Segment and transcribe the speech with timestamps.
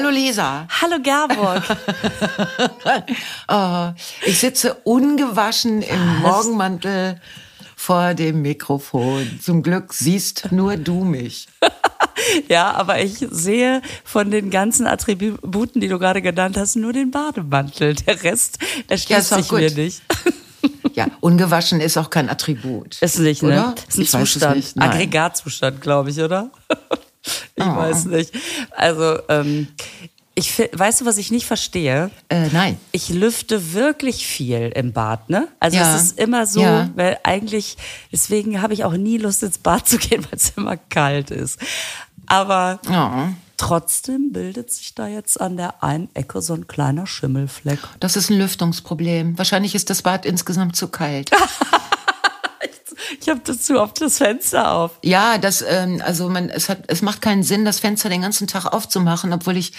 [0.00, 0.66] Hallo Lisa.
[0.80, 1.62] Hallo Gerburg.
[3.48, 3.90] oh,
[4.24, 7.20] ich sitze ungewaschen im Morgenmantel
[7.76, 9.38] vor dem Mikrofon.
[9.42, 11.48] Zum Glück siehst nur du mich.
[12.48, 17.10] ja, aber ich sehe von den ganzen Attributen, die du gerade genannt hast, nur den
[17.10, 17.94] Bademantel.
[17.94, 18.58] Der Rest
[18.88, 20.00] erschließt ja, sich mir nicht.
[20.94, 23.00] Ja, ungewaschen ist auch kein Attribut.
[23.00, 23.48] Ist nicht, ne?
[23.48, 23.74] Oder?
[23.86, 24.74] Ist ein ich Zustand.
[24.76, 26.50] Aggregatzustand, glaube ich, oder?
[27.54, 27.76] Ich oh.
[27.76, 28.32] weiß nicht.
[28.70, 29.68] Also, ähm,
[30.34, 32.10] ich weißt du, was ich nicht verstehe?
[32.28, 32.78] Äh, nein.
[32.92, 35.48] Ich lüfte wirklich viel im Bad, ne?
[35.58, 35.94] Also ja.
[35.94, 36.88] es ist immer so, ja.
[36.94, 37.76] weil eigentlich,
[38.10, 41.58] deswegen habe ich auch nie Lust ins Bad zu gehen, weil es immer kalt ist.
[42.26, 43.34] Aber oh.
[43.56, 47.80] trotzdem bildet sich da jetzt an der einen Ecke so ein kleiner Schimmelfleck.
[47.98, 49.36] Das ist ein Lüftungsproblem.
[49.36, 51.30] Wahrscheinlich ist das Bad insgesamt zu kalt.
[53.20, 54.98] Ich habe dazu oft das Fenster auf.
[55.02, 58.46] Ja, das, ähm, also man, es hat, es macht keinen Sinn, das Fenster den ganzen
[58.46, 59.72] Tag aufzumachen, obwohl ich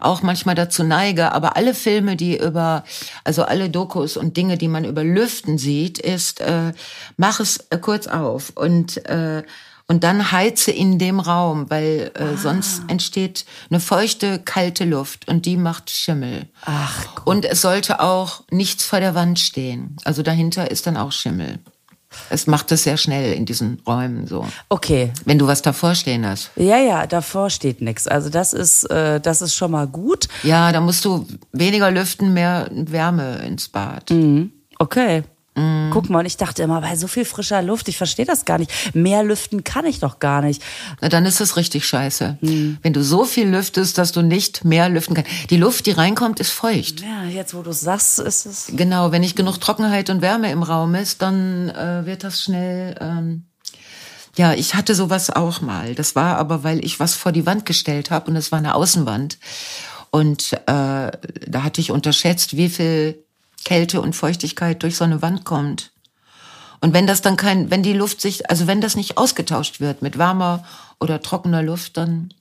[0.00, 1.32] auch manchmal dazu neige.
[1.32, 2.84] Aber alle Filme, die über,
[3.24, 6.72] also alle Dokus und Dinge, die man über Lüften sieht, ist, äh,
[7.16, 9.42] mach es äh, kurz auf und äh,
[9.86, 12.36] und dann heize in dem Raum, weil äh, ah.
[12.38, 16.48] sonst entsteht eine feuchte, kalte Luft und die macht Schimmel.
[16.64, 17.14] Ach.
[17.16, 17.26] Gott.
[17.26, 19.96] Und es sollte auch nichts vor der Wand stehen.
[20.04, 21.58] Also dahinter ist dann auch Schimmel.
[22.30, 24.46] Es macht es sehr schnell in diesen Räumen so.
[24.68, 25.12] Okay.
[25.24, 26.50] Wenn du was davor stehen hast.
[26.56, 28.06] Ja, ja, davor steht nichts.
[28.06, 30.28] Also das ist, äh, das ist schon mal gut.
[30.42, 34.10] Ja, da musst du weniger lüften, mehr Wärme ins Bad.
[34.10, 34.52] Mhm.
[34.78, 35.22] Okay.
[35.54, 35.90] Mm.
[35.90, 38.58] Guck mal, und ich dachte immer, bei so viel frischer Luft, ich verstehe das gar
[38.58, 38.94] nicht.
[38.94, 40.62] Mehr lüften kann ich doch gar nicht.
[41.00, 42.38] Na, dann ist das richtig scheiße.
[42.40, 42.78] Mm.
[42.82, 45.30] Wenn du so viel lüftest, dass du nicht mehr lüften kannst.
[45.50, 47.00] Die Luft, die reinkommt, ist feucht.
[47.00, 48.66] Ja, jetzt wo du sagst, ist es.
[48.74, 52.96] Genau, wenn nicht genug Trockenheit und Wärme im Raum ist, dann äh, wird das schnell.
[53.00, 53.44] Ähm
[54.36, 55.94] ja, ich hatte sowas auch mal.
[55.94, 58.74] Das war aber, weil ich was vor die Wand gestellt habe und es war eine
[58.74, 59.38] Außenwand.
[60.10, 63.23] Und äh, da hatte ich unterschätzt, wie viel
[63.64, 65.92] Kälte und Feuchtigkeit durch so eine Wand kommt.
[66.80, 70.02] Und wenn das dann kein, wenn die Luft sich, also wenn das nicht ausgetauscht wird
[70.02, 70.64] mit warmer
[71.00, 72.32] oder trockener Luft, dann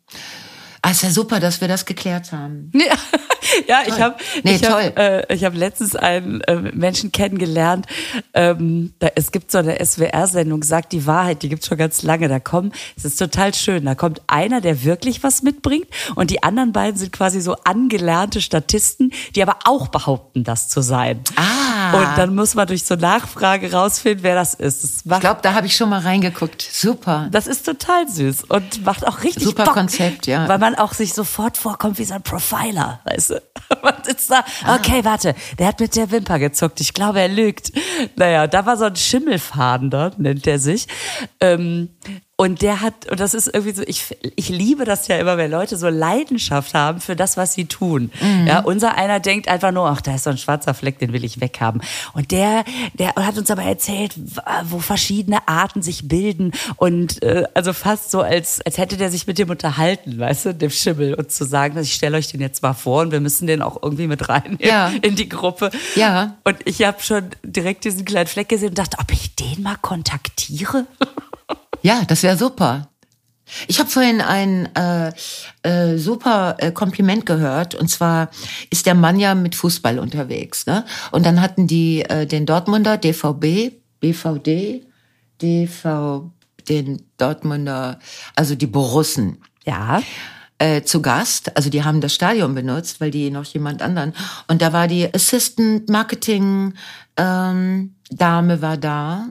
[0.86, 2.70] Ah, ist ja super, dass wir das geklärt haben.
[2.75, 2.96] Ja,
[3.68, 7.88] ja ich habe nee, ich hab, äh, ich hab letztens einen äh, Menschen kennengelernt.
[8.34, 12.28] Ähm, da, es gibt so eine SWR-Sendung, sagt die Wahrheit, die gibt's schon ganz lange.
[12.28, 16.44] Da kommen, es ist total schön, da kommt einer, der wirklich was mitbringt und die
[16.44, 21.22] anderen beiden sind quasi so angelernte Statisten, die aber auch behaupten, das zu sein.
[21.35, 21.62] Ah.
[21.98, 24.84] Und dann muss man durch so Nachfrage rausfinden, wer das ist.
[24.84, 26.62] Das ich glaube, da habe ich schon mal reingeguckt.
[26.62, 27.30] Super.
[27.31, 30.48] Das ist total süß und macht auch richtig Super Bock, Konzept, ja.
[30.48, 33.42] Weil man man auch sich sofort vorkommt wie so ein Profiler, weißt du?
[33.84, 34.44] Man sitzt da,
[34.76, 35.06] okay, ah.
[35.06, 37.72] warte, der hat mit der Wimper gezuckt, ich glaube, er lügt.
[38.16, 40.88] Naja, da war so ein Schimmelfaden dort, nennt er sich.
[41.40, 41.90] Ähm,
[42.44, 45.50] und der hat, und das ist irgendwie so, ich, ich liebe das ja immer, wenn
[45.50, 48.12] Leute so Leidenschaft haben für das, was sie tun.
[48.20, 48.48] Mhm.
[48.48, 51.24] Ja, unser einer denkt einfach nur, ach, da ist so ein schwarzer Fleck, den will
[51.24, 51.82] ich weghaben.
[52.12, 52.66] Und der,
[52.96, 54.16] der hat uns aber erzählt,
[54.66, 59.26] wo verschiedene Arten sich bilden und äh, also fast so, als, als hätte der sich
[59.26, 62.62] mit dem unterhalten, weißt du, dem Schimmel und zu sagen, ich stelle euch den jetzt
[62.62, 64.92] mal vor und wir müssen den auch irgendwie mit rein ja.
[65.02, 65.72] in die Gruppe.
[65.96, 66.36] Ja.
[66.44, 69.78] Und ich habe schon direkt diesen kleinen Fleck gesehen und dachte, ob ich den mal
[69.82, 70.88] kontaktiere.
[71.84, 72.90] Ja, das wäre super.
[73.68, 75.12] Ich habe vorhin ein äh,
[75.64, 78.30] äh, super äh, Kompliment gehört und zwar
[78.70, 80.86] ist der Mann ja mit Fußball unterwegs, ne?
[81.12, 84.86] Und dann hatten die äh, den Dortmunder DVB, BVD,
[85.42, 86.32] DV,
[86.70, 88.00] den Dortmunder,
[88.36, 89.40] also die Borussen.
[89.66, 90.02] Ja.
[90.60, 94.14] Äh, zu Gast, also die haben das Stadion benutzt, weil die noch jemand anderen.
[94.48, 96.76] Und da war die Assistant Marketing
[97.18, 99.28] ähm, Dame war da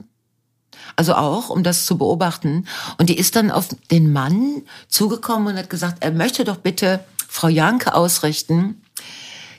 [0.95, 2.67] also auch, um das zu beobachten.
[2.97, 6.99] Und die ist dann auf den Mann zugekommen und hat gesagt, er möchte doch bitte
[7.27, 8.81] Frau Janke ausrichten,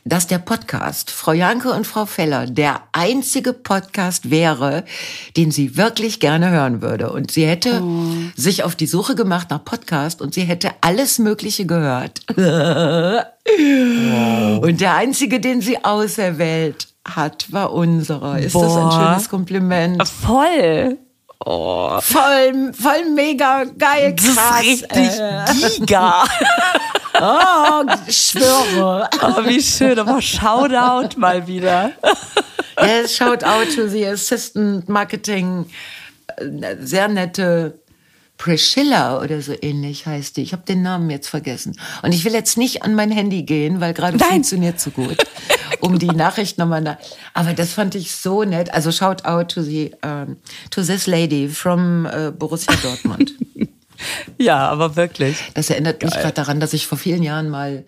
[0.05, 4.85] dass der Podcast Frau Janke und Frau Feller der einzige Podcast wäre,
[5.37, 7.11] den sie wirklich gerne hören würde.
[7.11, 8.13] Und sie hätte oh.
[8.37, 12.21] sich auf die Suche gemacht nach Podcast und sie hätte alles Mögliche gehört.
[12.37, 13.25] wow.
[14.63, 18.39] Und der einzige, den sie auserwählt hat, war unserer.
[18.39, 18.65] Ist Boah.
[18.65, 20.07] das ein schönes Kompliment?
[20.07, 20.99] Voll.
[21.47, 22.01] Oh.
[22.01, 24.37] Voll, voll mega geil, krass.
[24.37, 25.79] Das ist richtig äh.
[25.79, 26.25] giga.
[27.21, 29.11] oh, ich schwöre.
[29.23, 31.93] Oh, wie schön, aber Shoutout mal wieder.
[32.81, 35.67] Yes, shout out to the Assistant Marketing.
[36.81, 37.79] Sehr nette
[38.37, 40.43] Priscilla oder so ähnlich heißt die.
[40.43, 41.79] Ich habe den Namen jetzt vergessen.
[42.03, 45.17] Und ich will jetzt nicht an mein Handy gehen, weil gerade funktioniert so gut,
[45.81, 46.97] um die Nachricht nochmal nach.
[47.33, 48.75] Aber das fand ich so nett.
[48.75, 50.37] Also shout out to the um,
[50.71, 53.35] to this lady from uh, Borussia Dortmund.
[54.39, 55.37] ja, aber wirklich.
[55.55, 56.11] Das erinnert Geil.
[56.11, 57.85] mich gerade daran, dass ich vor vielen Jahren mal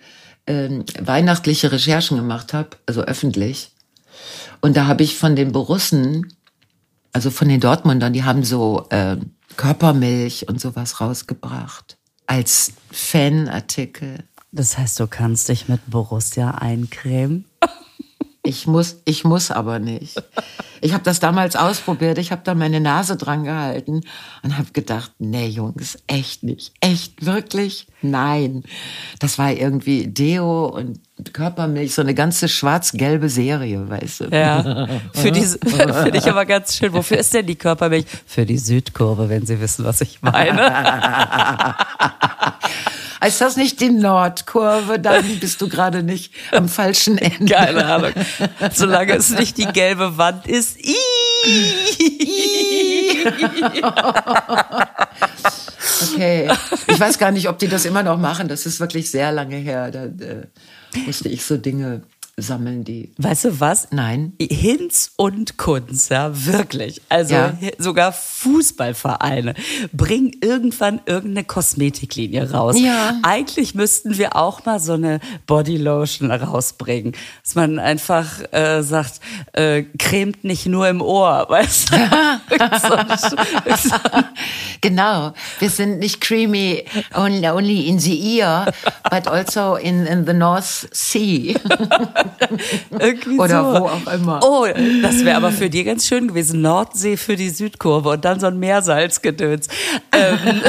[0.47, 3.73] ähm, weihnachtliche Recherchen gemacht habe, also öffentlich.
[4.61, 6.36] Und da habe ich von den Borussen,
[7.17, 9.17] also von den Dortmundern, die haben so äh,
[9.57, 11.97] Körpermilch und sowas rausgebracht
[12.27, 14.25] als Fanartikel.
[14.53, 17.47] Das heißt, du kannst dich mit Borussia eincremen?
[18.43, 20.23] Ich muss, ich muss aber nicht.
[20.83, 22.19] Ich habe das damals ausprobiert.
[22.19, 24.03] Ich habe da meine Nase dran gehalten
[24.43, 28.63] und habe gedacht, nee, Jungs, echt nicht, echt wirklich, nein.
[29.21, 31.01] Das war irgendwie Deo und
[31.33, 34.25] Körpermilch, so eine ganze schwarz-gelbe Serie, weißt du.
[34.27, 36.93] Ja, für die finde ich aber ganz schön.
[36.93, 38.05] Wofür ist denn die Körpermilch?
[38.27, 40.67] Für die Südkurve, wenn Sie wissen, was ich meine.
[43.27, 45.01] Ist das nicht die Nordkurve?
[45.01, 47.53] Dann bist du gerade nicht am falschen Ende.
[47.53, 48.13] Keine Ahnung.
[48.73, 50.77] Solange es nicht die gelbe Wand ist.
[56.03, 56.51] Okay.
[56.87, 58.49] Ich weiß gar nicht, ob die das immer noch machen.
[58.49, 59.91] Das ist wirklich sehr lange her.
[59.91, 60.47] Da äh,
[61.05, 62.03] musste ich so Dinge
[62.39, 63.13] sammeln die.
[63.17, 63.89] Weißt du was?
[63.93, 64.35] Nein.
[64.39, 67.01] Hinz und Kunz, ja, wirklich.
[67.09, 67.55] Also ja.
[67.79, 69.55] sogar Fußballvereine
[69.93, 72.77] bringen irgendwann irgendeine Kosmetiklinie raus.
[72.79, 73.19] Ja.
[73.23, 79.21] Eigentlich müssten wir auch mal so eine Bodylotion rausbringen, dass man einfach äh, sagt,
[79.53, 81.97] äh, cremt nicht nur im Ohr, weißt du?
[84.83, 85.33] genau.
[85.59, 86.85] Wir sind nicht creamy
[87.15, 88.71] only, in the ear,
[89.11, 91.57] but also in, in the North Sea.
[92.91, 93.81] Irgendwie Oder so.
[93.81, 94.41] wo auch immer.
[94.43, 94.67] Oh,
[95.03, 96.61] das wäre aber für die ganz schön gewesen.
[96.63, 99.69] Nordsee für die Südkurve und dann so ein Meersalzgedöns.
[100.13, 100.39] Ähm.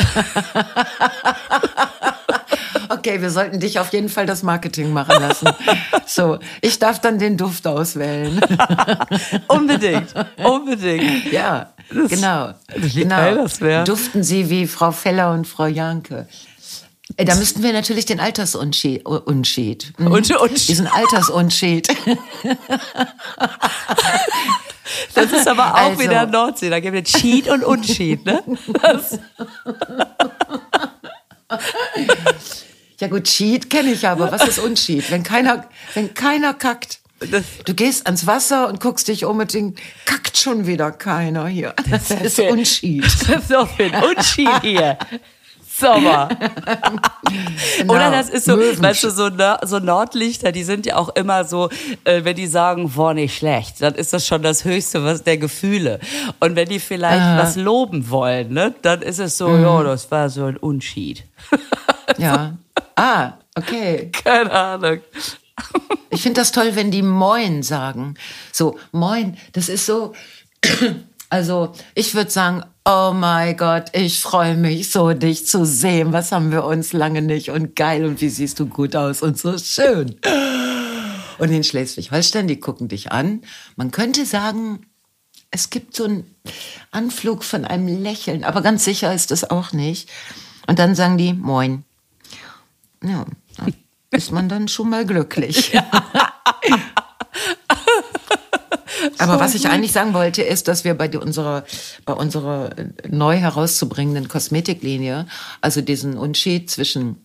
[2.89, 5.49] Okay, wir sollten dich auf jeden Fall das Marketing machen lassen.
[6.05, 8.39] So, ich darf dann den Duft auswählen.
[9.47, 10.13] unbedingt,
[10.43, 11.31] unbedingt.
[11.31, 12.53] Ja, genau.
[12.93, 13.15] genau.
[13.15, 13.83] Geil, das wär.
[13.83, 16.27] Duften Sie wie Frau Feller und Frau Janke.
[17.17, 19.05] Äh, Da müssten wir natürlich den Altersunschied.
[19.05, 19.91] Unschied.
[19.97, 20.07] Mhm.
[20.11, 21.87] Und, und, Diesen Altersunschied.
[25.13, 25.99] das ist aber auch Also.
[25.99, 26.69] wieder Nordsee.
[26.69, 28.43] Da gibt es Cheat und Unschied, ne?
[32.99, 34.31] Ja gut, Cheat kenne ich aber.
[34.31, 35.09] Was ist Unschied?
[35.11, 36.99] Wenn keiner, wenn keiner kackt.
[37.65, 41.73] Du gehst ans Wasser und guckst dich um und denkst, kackt schon wieder keiner hier.
[41.89, 43.03] Das ist für- Unschied.
[43.03, 44.97] das ist doch ein Unschied hier.
[45.79, 46.29] Sommer.
[47.77, 47.93] Genau.
[47.93, 49.29] Oder das ist so, Möwen- weißt du, so,
[49.63, 51.69] so Nordlichter, die sind ja auch immer so,
[52.03, 55.37] äh, wenn die sagen, boah, nicht schlecht, dann ist das schon das Höchste was der
[55.37, 55.99] Gefühle.
[56.39, 60.29] Und wenn die vielleicht was loben wollen, ne, dann ist es so, ja, das war
[60.29, 61.23] so ein Unschied.
[62.17, 62.57] Ja.
[62.95, 64.09] Ah, okay.
[64.23, 64.99] Keine Ahnung.
[66.09, 68.15] Ich finde das toll, wenn die Moin sagen.
[68.53, 70.13] So, Moin, das ist so.
[71.29, 76.13] Also, ich würde sagen, oh mein Gott, ich freue mich so, dich zu sehen.
[76.13, 79.37] Was haben wir uns lange nicht und geil und wie siehst du gut aus und
[79.37, 80.15] so schön.
[81.37, 83.41] Und in Schleswig-Holstein, die gucken dich an.
[83.75, 84.85] Man könnte sagen,
[85.51, 86.35] es gibt so einen
[86.91, 90.09] Anflug von einem Lächeln, aber ganz sicher ist es auch nicht.
[90.65, 91.83] Und dann sagen die Moin.
[93.03, 93.25] Ja,
[94.11, 95.77] ist man dann schon mal glücklich.
[99.17, 101.63] Aber was ich eigentlich sagen wollte, ist, dass wir bei unserer,
[102.05, 102.69] bei unserer
[103.09, 105.27] neu herauszubringenden Kosmetiklinie,
[105.61, 107.17] also diesen Unterschied zwischen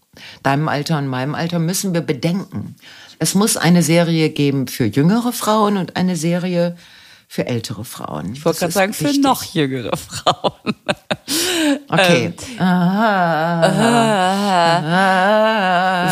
[0.42, 2.76] deinem Alter und meinem Alter, müssen wir bedenken.
[3.18, 6.76] Es muss eine Serie geben für jüngere Frauen und eine Serie
[7.32, 8.34] für ältere Frauen.
[8.34, 10.52] Ich wollte gerade sagen, für noch jüngere Frauen.
[11.88, 12.32] Okay.
[12.58, 13.62] Ah.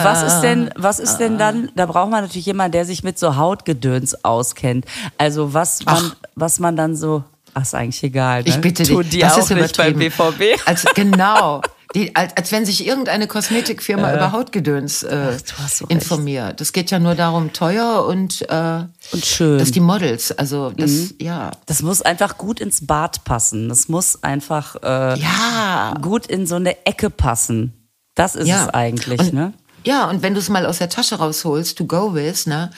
[0.05, 3.19] Was ist denn, was ist denn dann, da braucht man natürlich jemanden, der sich mit
[3.19, 4.85] so Hautgedöns auskennt.
[5.19, 6.17] Also was man, Ach.
[6.37, 7.25] was man dann so,
[7.55, 8.49] ach, ist eigentlich egal, ne?
[8.49, 10.37] Ich bitte Tun dich, die das auch ist nicht beim übertrieben.
[10.37, 10.69] BVB.
[10.69, 11.61] Als, genau.
[11.95, 15.37] Die, als, als wenn sich irgendeine Kosmetikfirma über Hautgedöns äh,
[15.69, 16.61] so informiert.
[16.61, 19.59] Das geht ja nur darum, teuer und, äh, Und schön.
[19.59, 21.15] dass die Models, also das, Mhm.
[21.21, 21.51] ja.
[21.67, 23.69] Das muss einfach gut ins Bad passen.
[23.69, 25.95] Das muss einfach äh, Ja.
[26.01, 27.73] gut in so eine Ecke passen.
[28.15, 28.67] Das ist ja.
[28.67, 29.53] es eigentlich, und, ne?
[29.85, 32.71] Ja, und wenn du es mal aus der Tasche rausholst, to go with, ne,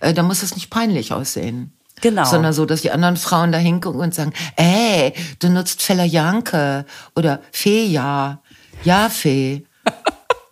[0.00, 1.72] äh, dann muss es nicht peinlich aussehen.
[2.00, 2.24] Genau.
[2.24, 6.86] Sondern so, dass die anderen Frauen da hingucken und sagen, ey, du nutzt Feller Janke
[7.14, 8.40] oder Feja.
[8.84, 9.64] Ja, Fee.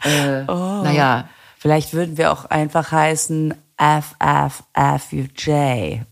[0.05, 0.83] äh, Oh.
[0.83, 1.29] Naja,
[1.63, 5.51] Vielleicht würden wir auch einfach heißen FFFUJ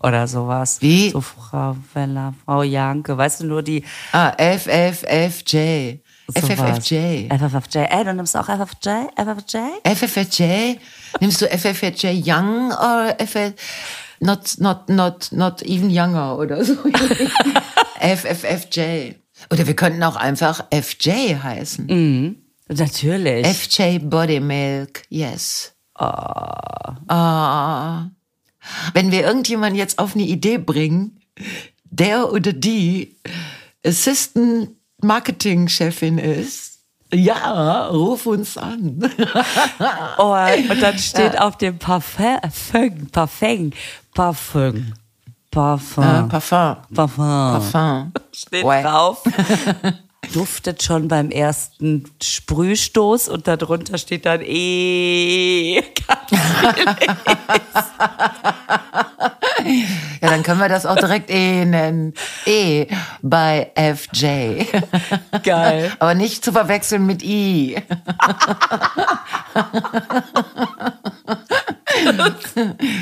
[0.01, 0.81] oder sowas.
[0.81, 1.11] Wie?
[1.11, 5.99] So Frau Weller, Frau Janke, weißt du nur die ah, FFFJ.
[6.33, 7.27] FFFJ.
[7.31, 7.79] FFFJ.
[7.79, 9.09] Ey, du nimmst auch FFJ?
[9.17, 9.59] FFJ?
[9.93, 10.79] FFFJ?
[11.19, 13.53] Nimmst du FFFJ Young oder FF
[14.21, 16.77] not, not, not, not even younger oder so?
[17.99, 19.17] FFFJ.
[19.51, 22.37] Oder wir könnten auch einfach FJ heißen.
[22.69, 23.47] Natürlich.
[23.47, 25.73] FJ Body Milk, yes.
[25.95, 28.09] Ah.
[28.95, 31.21] Wenn wir irgendjemanden jetzt auf eine Idee bringen,
[31.85, 33.17] der oder die
[33.85, 34.71] Assistant
[35.03, 36.71] Marketing Chefin ist,
[37.13, 39.01] ja, ruf uns an.
[40.17, 40.37] Oh,
[40.71, 43.73] und dann steht auf dem Parfum, Parfum, Parfum,
[44.15, 44.93] Parfum,
[45.53, 46.29] Äh, Parfum.
[46.29, 48.13] Parfum, Parfum.
[48.33, 48.83] steht Ouais.
[48.83, 49.23] drauf.
[50.33, 55.83] Duftet schon beim ersten Sprühstoß und darunter steht dann E.
[60.21, 62.15] Ja, dann können wir das auch direkt E nennen.
[62.47, 62.87] E
[63.23, 64.67] bei FJ.
[65.43, 65.91] Geil.
[65.99, 67.77] Aber nicht zu verwechseln mit I.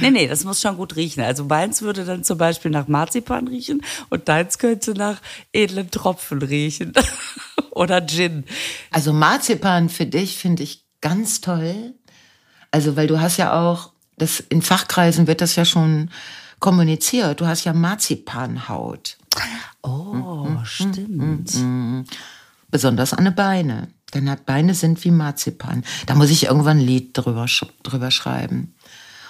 [0.01, 1.23] Nee, nee, das muss schon gut riechen.
[1.23, 5.21] Also meins würde dann zum Beispiel nach Marzipan riechen und deins könnte nach
[5.53, 6.93] edlen Tropfen riechen.
[7.71, 8.45] Oder Gin.
[8.91, 11.95] Also Marzipan für dich finde ich ganz toll.
[12.71, 16.11] Also, weil du hast ja auch, das in Fachkreisen wird das ja schon
[16.59, 17.41] kommuniziert.
[17.41, 19.17] Du hast ja Marzipanhaut.
[19.83, 21.55] Oh, stimmt.
[22.71, 23.89] Besonders an den Beine.
[24.11, 25.85] Deine Beine sind wie Marzipan.
[26.07, 27.47] Da muss ich irgendwann ein Lied drüber,
[27.83, 28.75] drüber schreiben.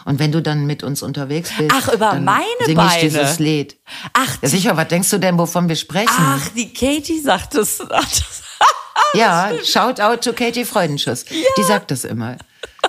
[0.09, 3.03] Und wenn du dann mit uns unterwegs bist, Ach, über dann meine sing ich Beine.
[3.03, 3.77] dieses Lied.
[4.15, 6.09] Ach, Ja, sicher, was denkst du denn, wovon wir sprechen?
[6.17, 7.83] ach, die Katie sagt das-
[9.13, 11.27] Ja, shout out to Katie Freudenschuss.
[11.59, 12.39] Die sagt das immer.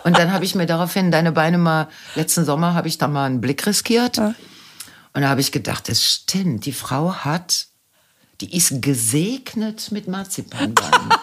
[0.06, 3.26] Und dann habe ich mir daraufhin deine Beine mal, letzten Sommer habe ich da mal
[3.26, 4.18] einen Blick riskiert.
[4.18, 4.36] Und
[5.14, 7.66] da habe ich gedacht, es stimmt, die Frau hat,
[8.40, 11.10] die ist gesegnet mit Marzipanbeinen.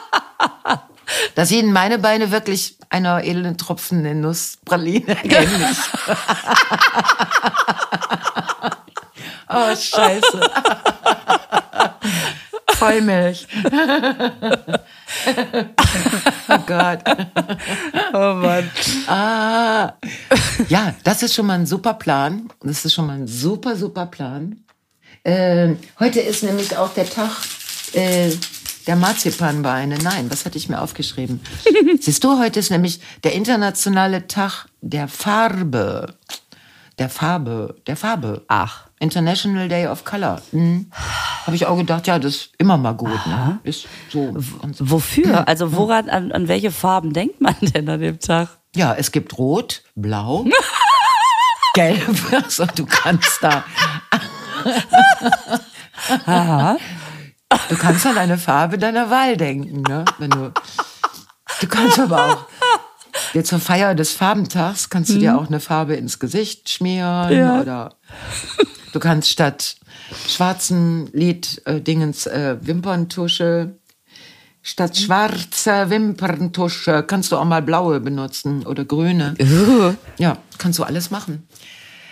[1.37, 5.79] Da sehen meine Beine wirklich einer edlen Tropfen in Nusspraline ähnlich.
[9.49, 10.51] oh, scheiße.
[12.77, 13.47] Vollmilch.
[16.49, 17.01] oh Gott.
[18.13, 18.71] Oh Mann.
[19.07, 19.95] Ah.
[20.69, 22.49] Ja, das ist schon mal ein super Plan.
[22.63, 24.65] Das ist schon mal ein super, super Plan.
[25.25, 27.31] Ähm, heute ist nämlich auch der Tag
[27.95, 28.31] äh,
[28.87, 29.99] der Marzipanbeine.
[30.03, 31.41] Nein, was hatte ich mir aufgeschrieben?
[32.01, 36.15] Siehst du, heute ist nämlich der internationale Tag der Farbe.
[36.99, 38.45] Der Farbe, der Farbe.
[38.49, 38.87] Ach.
[38.99, 40.41] International Day of Color.
[40.53, 40.91] Hm.
[41.45, 43.27] Habe ich auch gedacht, ja, das ist immer mal gut.
[43.27, 43.61] Ne?
[43.63, 44.33] Ist so.
[44.79, 45.47] Wofür?
[45.47, 48.49] Also woran, an, an welche Farben denkt man denn an dem Tag?
[48.75, 50.47] Ja, es gibt Rot, Blau,
[51.75, 52.33] Gelb.
[52.33, 53.65] Also du kannst da.
[57.69, 60.05] Du kannst an eine Farbe deiner Wahl denken, ne?
[60.19, 60.53] Wenn du.
[61.61, 62.47] Du kannst aber auch.
[63.35, 67.61] Dir zur Feier des Farbentags kannst du dir auch eine Farbe ins Gesicht schmieren Ja.
[67.61, 67.95] oder
[68.93, 69.77] du kannst statt
[70.29, 73.79] schwarzen Lid äh, Dingens äh, Wimperntusche
[74.63, 79.35] statt schwarzer Wimperntusche kannst du auch mal blaue benutzen oder grüne.
[80.19, 81.49] Ja, kannst du alles machen.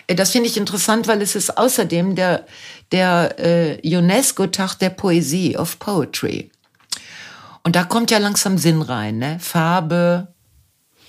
[0.07, 2.47] Äh, Das finde ich interessant, weil es ist außerdem der,
[2.95, 6.51] der äh, UNESCO-Tag der Poesie, of Poetry.
[7.65, 9.39] Und da kommt ja langsam Sinn rein, ne?
[9.41, 10.29] Farbe,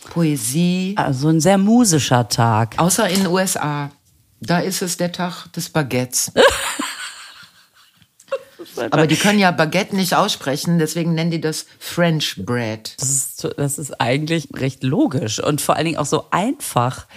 [0.10, 0.96] Poesie.
[0.98, 2.74] Also ein sehr musischer Tag.
[2.78, 3.92] Außer in den USA.
[4.42, 6.32] Da ist es der Tag des Baguettes.
[8.92, 12.96] Aber die können ja Baguette nicht aussprechen, deswegen nennen die das French Bread.
[13.00, 17.08] Das ist, das ist eigentlich recht logisch und vor allen Dingen auch so einfach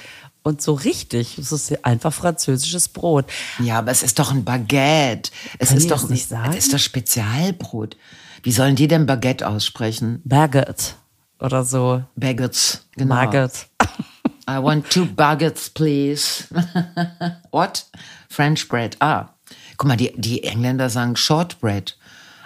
[0.42, 1.38] und so richtig.
[1.38, 3.26] Es ist einfach französisches Brot.
[3.58, 5.30] Ja, aber es ist doch ein Baguette.
[5.58, 6.52] Es Können ist doch nicht sagen?
[6.52, 7.96] Es ist doch Spezialbrot.
[8.42, 10.22] Wie sollen die denn Baguette aussprechen?
[10.24, 10.94] Baguette
[11.40, 12.02] oder so.
[12.16, 13.14] Baguettes, genau.
[13.14, 13.66] Baguette.
[14.48, 16.44] I want two baguettes, please.
[17.50, 17.84] What?
[18.30, 18.96] French bread.
[19.00, 19.34] Ah,
[19.76, 21.98] guck mal, die, die Engländer sagen Shortbread,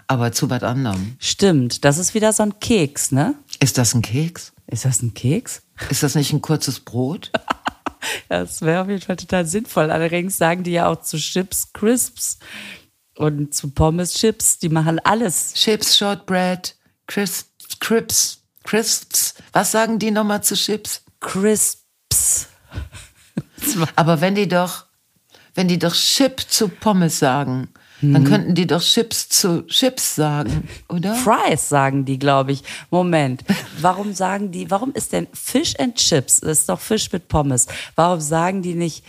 [0.08, 1.16] aber zu was anderem.
[1.20, 3.34] Stimmt, das ist wieder so ein Keks, ne?
[3.60, 4.52] Ist das ein Keks?
[4.66, 5.62] Ist das ein Keks?
[5.90, 7.30] Ist das nicht ein kurzes Brot?
[8.28, 9.90] Das wäre auf jeden Fall total sinnvoll.
[9.90, 12.38] Allerdings sagen die ja auch zu Chips Crisps
[13.16, 14.58] und zu Pommes Chips.
[14.58, 15.54] Die machen alles.
[15.54, 19.34] Chips, Shortbread, Crisps, Crisps, Crisps.
[19.52, 21.04] Was sagen die nochmal zu Chips?
[21.20, 22.48] Crisps.
[23.96, 24.86] Aber wenn die doch,
[25.54, 27.68] wenn die doch Chip zu Pommes sagen,
[28.02, 28.12] Mhm.
[28.14, 31.14] dann könnten die doch Chips zu Chips sagen, oder?
[31.14, 32.62] Fries sagen die, glaube ich.
[32.90, 33.44] Moment,
[33.80, 36.40] warum sagen die, warum ist denn Fish and Chips?
[36.40, 37.66] Das ist doch Fisch mit Pommes.
[37.94, 39.04] Warum sagen die nicht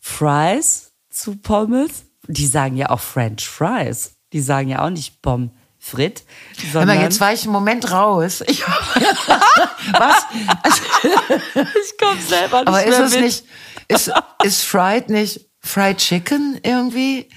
[0.00, 2.04] Fries zu Pommes?
[2.28, 4.12] Die sagen ja auch French Fries.
[4.32, 5.50] Die sagen ja auch nicht Pommes
[5.92, 6.10] Hör
[6.72, 8.42] sondern mal, jetzt war ich einen Moment raus.
[8.46, 10.24] Ich, was?
[10.62, 10.82] Also,
[11.54, 13.20] ich komme selber nicht aber ist es mit.
[13.20, 13.44] nicht,
[13.88, 14.10] ist,
[14.42, 17.28] ist Fried nicht Fried Chicken irgendwie?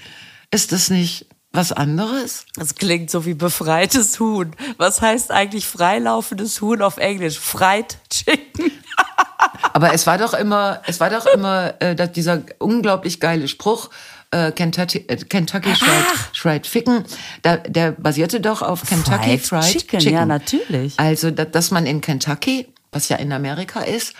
[0.50, 2.46] Ist das nicht was anderes?
[2.56, 4.54] Das klingt so wie befreites Huhn.
[4.76, 7.38] Was heißt eigentlich freilaufendes Huhn auf Englisch?
[7.38, 8.72] Fried Chicken.
[9.72, 13.90] Aber es war doch immer, es war doch immer äh, dieser unglaublich geile Spruch,
[14.30, 17.04] äh, Kentucky, äh, Kentucky Fried, Fried Chicken,
[17.42, 20.14] da, der basierte doch auf Kentucky Fried Fried, Chicken, Chicken.
[20.14, 20.94] ja, natürlich.
[20.98, 24.14] Also, da, dass man in Kentucky, was ja in Amerika ist,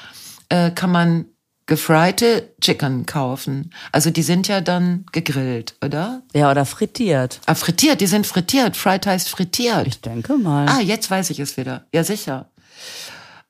[0.49, 1.27] äh, kann man
[1.69, 3.73] gefriete Chicken kaufen.
[3.93, 6.23] Also die sind ja dann gegrillt, oder?
[6.35, 7.41] Ja, oder frittiert.
[7.47, 8.77] Ah, frittiert, die sind frittiert.
[8.77, 9.87] Fried heißt frittiert.
[9.87, 10.67] Ich denke mal.
[10.69, 11.85] Ah, jetzt weiß ich es wieder.
[11.93, 12.47] Ja, sicher.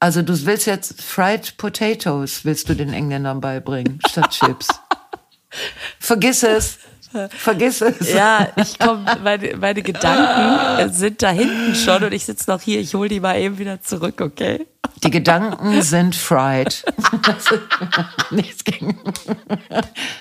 [0.01, 4.69] Also du willst jetzt Fried Potatoes, willst du den Engländern beibringen, statt Chips.
[5.99, 6.79] Vergiss es.
[7.31, 8.13] Vergiss es.
[8.13, 12.81] Ja, ich komm, meine, meine Gedanken sind da hinten schon und ich sitze noch hier.
[12.81, 14.67] Ich hole die mal eben wieder zurück, okay?
[15.05, 16.85] Die Gedanken sind fried.
[18.31, 18.99] nichts gegen.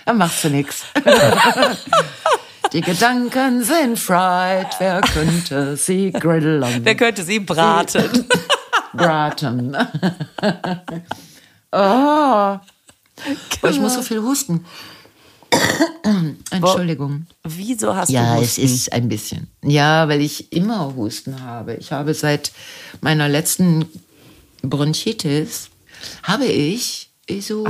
[0.06, 0.84] Da machst du nichts.
[2.74, 4.68] Die Gedanken sind fried.
[4.80, 6.84] Wer könnte sie grillen?
[6.84, 8.28] Wer könnte sie braten?
[8.94, 9.76] Braten.
[11.70, 12.58] Oh.
[13.62, 13.68] oh.
[13.68, 14.66] Ich muss so viel husten.
[16.50, 17.28] Entschuldigung.
[17.44, 18.64] Wieso hast Ja, du es Husten?
[18.64, 19.48] ist ein bisschen.
[19.64, 21.74] Ja, weil ich immer Husten habe.
[21.76, 22.54] Ich habe seit
[23.02, 23.86] meiner letzten
[24.62, 25.70] Bronchitis,
[26.24, 27.68] habe ich, ich so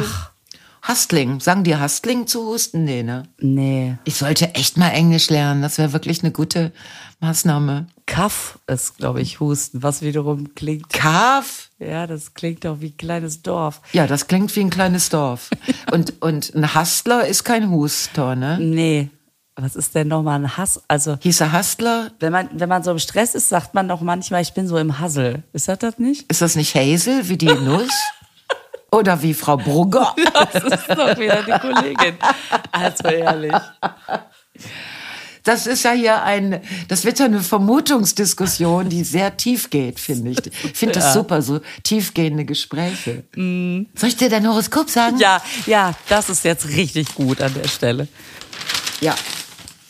[0.88, 1.39] Hustling.
[1.39, 2.84] Sagen die Hustling zu husten?
[2.86, 3.24] Nee, ne?
[3.39, 3.98] Nee.
[4.06, 5.62] Ich sollte echt mal Englisch lernen.
[5.62, 6.72] Das wäre wirklich eine gute
[7.20, 7.88] Maßnahme.
[8.06, 10.89] Kaff ist, glaube ich, Husten, was wiederum klingt.
[10.89, 11.70] Kaf?
[11.79, 13.82] Ja, das klingt doch wie ein kleines Dorf.
[13.91, 15.50] Ja, das klingt wie ein kleines Dorf.
[15.91, 18.58] und, und ein Hustler ist kein Huster, ne?
[18.60, 19.10] Nee.
[19.59, 20.83] Was ist denn nochmal ein Hass?
[20.87, 22.11] Also, Hieß er Hustler?
[22.19, 24.77] wenn man, wenn man so im Stress ist, sagt man doch manchmal, ich bin so
[24.77, 25.41] im Hassel.
[25.51, 26.29] Ist das das nicht?
[26.31, 27.89] Ist das nicht Hazel wie die Nuss?
[28.91, 30.15] Oder wie Frau Brugger?
[30.53, 32.15] Das ist doch wieder die Kollegin.
[32.71, 33.53] Also ehrlich.
[35.43, 40.31] Das ist ja hier ein, das wird ja eine Vermutungsdiskussion, die sehr tief geht, finde
[40.31, 40.45] ich.
[40.45, 43.23] Ich finde das super, so tiefgehende Gespräche.
[43.33, 45.17] Soll ich dir dein Horoskop sagen?
[45.17, 48.07] Ja, ja, das ist jetzt richtig gut an der Stelle.
[49.01, 49.15] Ja.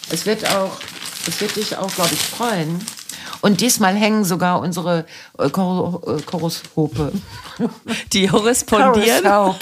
[0.09, 0.77] Es wird auch,
[1.27, 2.79] es wird dich auch, glaube ich, freuen.
[3.41, 5.05] Und diesmal hängen sogar unsere
[5.37, 7.11] äh, Chor äh, Horoskope.
[8.13, 9.25] Die korrespondieren.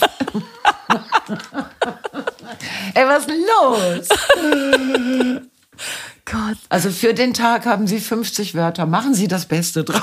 [2.93, 4.08] Ey, was ist los?
[6.25, 8.86] Gott, Also für den Tag haben Sie 50 Wörter.
[8.86, 10.01] Machen Sie das Beste draus.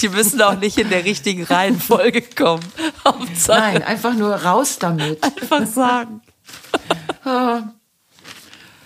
[0.00, 2.64] die müssen auch nicht in der richtigen Reihenfolge kommen.
[3.04, 5.22] Hauptsache Nein, einfach nur raus damit.
[5.22, 6.22] einfach sagen.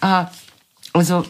[0.01, 0.29] Ah,
[0.93, 1.25] also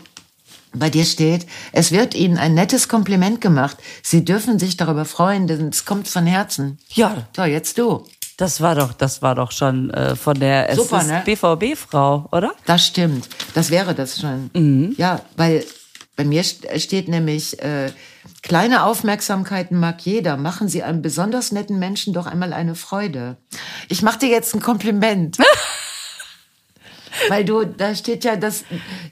[0.73, 3.77] bei dir steht, es wird Ihnen ein nettes Kompliment gemacht.
[4.03, 6.79] Sie dürfen sich darüber freuen, denn es kommt von Herzen.
[6.95, 8.07] Ja, So, jetzt du.
[8.37, 11.23] das war doch, das war doch schon äh, von der Super, ne?
[11.25, 12.53] BVB-Frau, oder?
[12.67, 13.29] Das stimmt.
[13.55, 14.95] Das wäre das schon.
[14.97, 15.65] Ja, weil
[16.17, 17.91] bei mir st- steht nämlich, äh,
[18.43, 20.37] kleine Aufmerksamkeiten mag jeder.
[20.37, 23.37] Machen Sie einem besonders netten Menschen doch einmal eine Freude.
[23.89, 25.37] Ich mache dir jetzt ein Kompliment.
[27.31, 28.65] Weil du, da steht ja, dass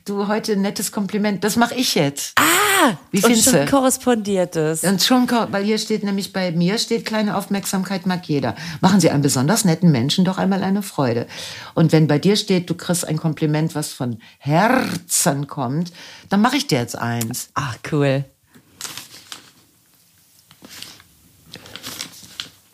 [0.04, 2.33] du heute ein nettes Kompliment, das mache ich jetzt.
[2.37, 3.66] Ah, Wie und schon du?
[3.66, 4.83] korrespondiert es.
[4.83, 8.57] Und schon, weil hier steht nämlich bei mir steht kleine Aufmerksamkeit mag jeder.
[8.81, 11.28] Machen Sie einem besonders netten Menschen doch einmal eine Freude.
[11.74, 15.92] Und wenn bei dir steht, du kriegst ein Kompliment, was von Herzen kommt,
[16.28, 17.50] dann mache ich dir jetzt eins.
[17.54, 18.24] Ach, cool.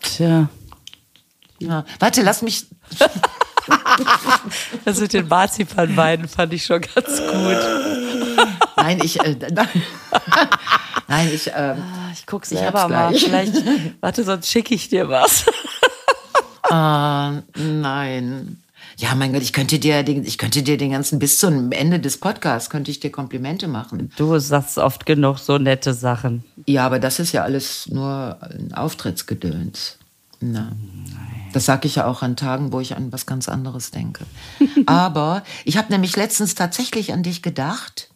[0.00, 0.48] Tja,
[1.58, 1.84] Ja.
[1.98, 2.66] Warte, lass mich.
[4.84, 7.58] das mit den Marzipanbeinen fand ich schon ganz gut.
[8.76, 9.20] Nein, ich.
[9.20, 9.68] Äh, nein.
[11.08, 11.50] nein, ich.
[11.54, 13.14] Ähm, Ich guck Ich hab's mal.
[13.14, 13.54] Vielleicht,
[14.00, 15.46] warte, sonst schicke ich dir was.
[16.70, 18.58] äh, nein.
[18.96, 21.98] Ja, mein Gott, ich könnte dir den, ich könnte dir den ganzen bis zum Ende
[21.98, 24.12] des Podcasts könnte ich dir Komplimente machen.
[24.16, 26.44] Du sagst oft genug so nette Sachen.
[26.66, 29.98] Ja, aber das ist ja alles nur ein Auftrittsgedöns.
[30.40, 30.72] Na.
[31.52, 34.26] Das sage ich ja auch an Tagen, wo ich an was ganz anderes denke.
[34.86, 38.10] Aber ich habe nämlich letztens tatsächlich an dich gedacht.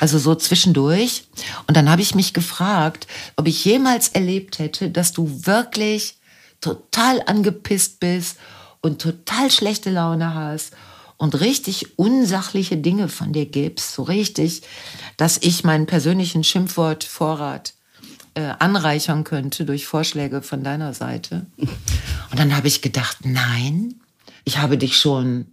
[0.00, 1.24] Also so zwischendurch.
[1.68, 3.06] Und dann habe ich mich gefragt,
[3.36, 6.16] ob ich jemals erlebt hätte, dass du wirklich
[6.60, 8.38] total angepisst bist
[8.80, 10.72] und total schlechte Laune hast
[11.18, 13.92] und richtig unsachliche Dinge von dir gibst.
[13.92, 14.62] So richtig,
[15.16, 17.74] dass ich meinen persönlichen Schimpfwortvorrat
[18.36, 21.46] äh, anreichern könnte durch Vorschläge von deiner Seite.
[21.56, 23.94] Und dann habe ich gedacht, nein,
[24.44, 25.46] ich habe dich schon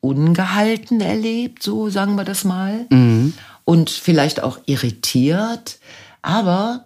[0.00, 2.86] ungehalten erlebt, so sagen wir das mal.
[3.64, 5.78] Und vielleicht auch irritiert.
[6.20, 6.84] Aber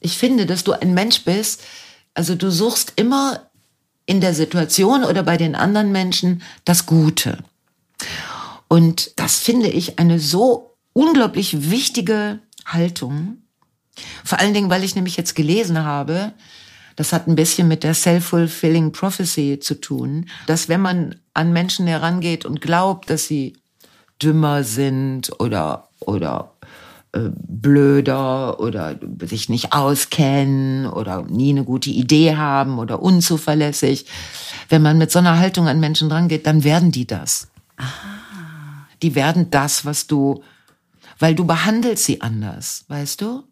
[0.00, 1.62] ich finde, dass du ein Mensch bist,
[2.14, 3.40] also du suchst immer
[4.06, 7.38] in der Situation oder bei den anderen Menschen das Gute.
[8.68, 13.38] Und das finde ich eine so unglaublich wichtige Haltung.
[14.24, 16.32] Vor allen Dingen, weil ich nämlich jetzt gelesen habe,
[16.96, 21.86] Das hat ein bisschen mit der self-fulfilling prophecy zu tun, dass wenn man an Menschen
[21.86, 23.58] herangeht und glaubt, dass sie
[24.22, 26.54] dümmer sind oder, oder
[27.12, 34.06] äh, blöder oder sich nicht auskennen oder nie eine gute Idee haben oder unzuverlässig.
[34.70, 37.48] Wenn man mit so einer Haltung an Menschen drangeht, dann werden die das.
[37.76, 37.84] Ah.
[39.02, 40.42] Die werden das, was du,
[41.18, 43.44] weil du behandelst sie anders, weißt du?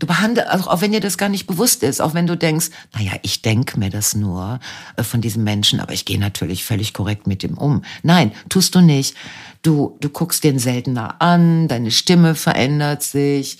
[0.00, 2.70] Du behandelst, also auch wenn dir das gar nicht bewusst ist, auch wenn du denkst,
[2.94, 4.58] naja, ich denke mir das nur
[4.96, 7.82] äh, von diesem Menschen, aber ich gehe natürlich völlig korrekt mit ihm um.
[8.02, 9.14] Nein, tust du nicht.
[9.60, 13.58] Du, du guckst den seltener an, deine Stimme verändert sich,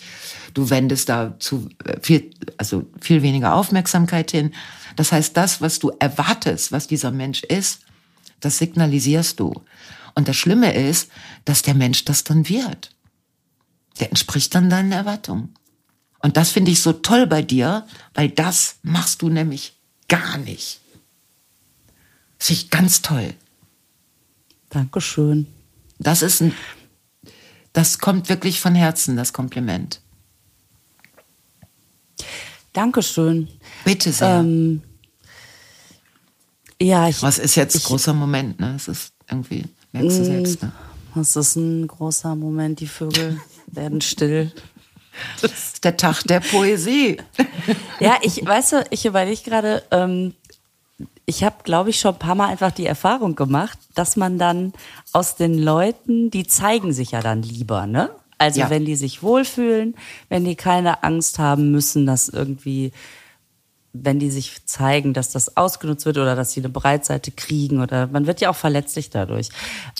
[0.55, 4.53] du wendest da zu äh, viel, also viel weniger Aufmerksamkeit hin.
[4.96, 7.81] Das heißt, das, was du erwartest, was dieser Mensch ist,
[8.40, 9.53] das signalisierst du.
[10.14, 11.11] Und das Schlimme ist,
[11.44, 12.92] dass der Mensch das dann wird.
[14.00, 15.55] Der entspricht dann deinen Erwartungen.
[16.20, 19.74] Und das finde ich so toll bei dir, weil das machst du nämlich
[20.09, 20.80] gar nicht.
[22.38, 23.35] Das finde ich ganz toll.
[24.68, 25.46] Dankeschön.
[25.98, 26.54] Das ist ein,
[27.72, 30.00] das kommt wirklich von Herzen, das Kompliment.
[32.72, 33.48] Dankeschön.
[33.85, 34.40] Bitte sehr.
[34.40, 34.83] Ähm,
[36.80, 37.22] ja, ich.
[37.22, 38.74] Was ist jetzt ich, großer Moment, ne?
[38.76, 40.72] Es ist irgendwie, merkst du selbst, ne?
[41.14, 44.52] Das ist ein großer Moment, die Vögel werden still.
[45.40, 47.18] Das ist der Tag der Poesie.
[47.99, 50.35] Ja, ich, weißt du, ich überlege gerade, ähm,
[51.27, 54.73] ich habe, glaube ich, schon ein paar Mal einfach die Erfahrung gemacht, dass man dann
[55.12, 58.11] aus den Leuten, die zeigen sich ja dann lieber, ne?
[58.38, 58.70] Also ja.
[58.70, 59.94] wenn die sich wohlfühlen,
[60.31, 62.90] wenn die keine Angst haben müssen, dass irgendwie
[63.92, 68.07] wenn die sich zeigen, dass das ausgenutzt wird oder dass sie eine Breitseite kriegen oder
[68.07, 69.48] man wird ja auch verletzlich dadurch.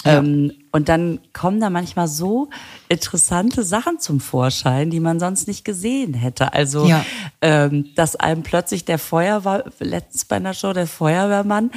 [0.05, 0.19] Ja.
[0.19, 2.49] Ähm, und dann kommen da manchmal so
[2.89, 6.53] interessante Sachen zum Vorschein, die man sonst nicht gesehen hätte.
[6.53, 7.05] Also, ja.
[7.41, 11.73] ähm, dass einem plötzlich der Feuerwehr, letztens bei einer Show, der Feuerwehrmann,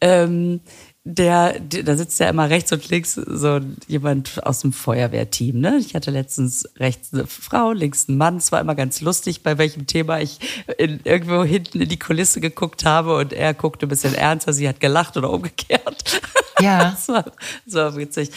[0.00, 0.60] ähm,
[1.10, 5.58] der, der, da sitzt ja immer rechts und links so jemand aus dem Feuerwehrteam.
[5.58, 5.78] Ne?
[5.78, 8.36] Ich hatte letztens rechts eine Frau, links einen Mann.
[8.36, 10.38] Es war immer ganz lustig, bei welchem Thema ich
[10.76, 14.68] in, irgendwo hinten in die Kulisse geguckt habe und er guckte ein bisschen ernster, sie
[14.68, 16.20] hat gelacht oder umgekehrt.
[16.60, 16.90] Ja.
[16.90, 17.24] das, war,
[17.66, 18.32] das war witzig.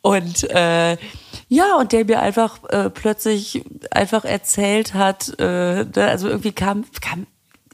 [0.00, 0.96] Und äh,
[1.48, 6.86] ja, und der mir einfach äh, plötzlich einfach erzählt hat, äh, ne, also irgendwie kam,
[7.02, 7.26] kam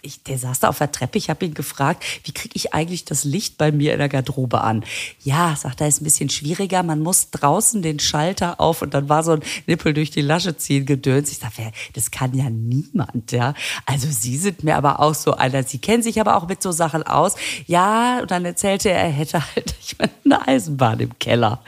[0.03, 3.05] ich, der saß da auf der Treppe, ich habe ihn gefragt, wie kriege ich eigentlich
[3.05, 4.85] das Licht bei mir in der Garderobe an?
[5.23, 9.09] Ja, sagt er, ist ein bisschen schwieriger, man muss draußen den Schalter auf und dann
[9.09, 11.31] war so ein Nippel durch die Lasche ziehen gedöns.
[11.31, 13.55] Ich sage, das kann ja niemand, ja.
[13.87, 16.73] Also Sie sind mir aber auch so einer, Sie kennen sich aber auch mit so
[16.73, 17.37] Sachen aus.
[17.67, 21.63] Ja, und dann erzählte er, er hätte halt ich meine, eine Eisenbahn im Keller.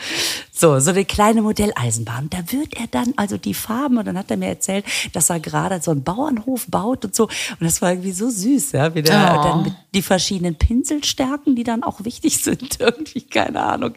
[0.64, 2.30] So, so eine kleine Modelleisenbahn.
[2.30, 5.38] Da wird er dann, also die Farben, und dann hat er mir erzählt, dass er
[5.38, 7.24] gerade so einen Bauernhof baut und so.
[7.24, 9.42] Und das war irgendwie so süß, ja, wie der oh.
[9.42, 13.92] dann mit die verschiedenen Pinselstärken, die dann auch wichtig sind, irgendwie, keine Ahnung.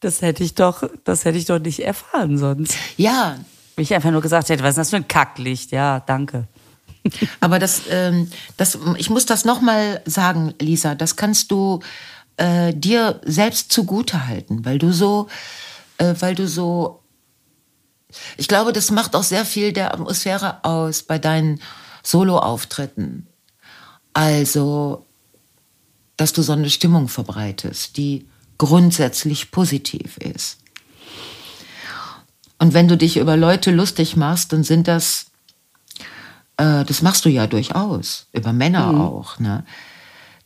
[0.00, 2.74] Das hätte ich doch, das hätte ich doch nicht erfahren sonst.
[2.98, 3.38] Ja.
[3.74, 5.72] Wenn ich einfach nur gesagt hätte, was ist das für ein Kacklicht?
[5.72, 6.46] Ja, danke.
[7.40, 11.80] Aber das, ähm, das, ich muss das nochmal sagen, Lisa, das kannst du
[12.36, 15.28] äh, dir selbst zugute halten, weil du so,
[16.00, 17.02] äh, weil du so,
[18.36, 21.60] ich glaube, das macht auch sehr viel der Atmosphäre aus bei deinen
[22.02, 23.26] Solo-Auftritten.
[24.14, 25.06] Also,
[26.16, 28.26] dass du so eine Stimmung verbreitest, die
[28.58, 30.58] grundsätzlich positiv ist.
[32.58, 35.26] Und wenn du dich über Leute lustig machst, dann sind das,
[36.56, 39.00] äh, das machst du ja durchaus, über Männer mhm.
[39.00, 39.64] auch, ne?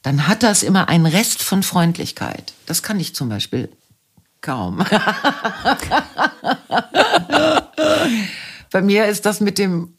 [0.03, 2.53] dann hat das immer einen Rest von Freundlichkeit.
[2.67, 3.71] Das kann ich zum Beispiel
[4.45, 4.79] kaum.
[8.71, 9.95] Bei mir ist das mit dem,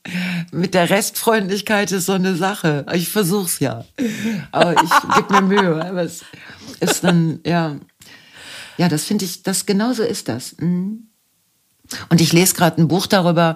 [0.52, 2.86] mit der Restfreundlichkeit ist so eine Sache.
[2.94, 3.86] Ich versuch's ja.
[4.52, 5.86] Aber ich gebe mir Mühe.
[5.86, 6.24] Aber es
[6.80, 7.76] ist dann, ja.
[8.78, 10.56] Ja, das finde ich, das genauso ist das.
[10.60, 11.08] Mhm.
[12.10, 13.56] Und ich lese gerade ein Buch darüber.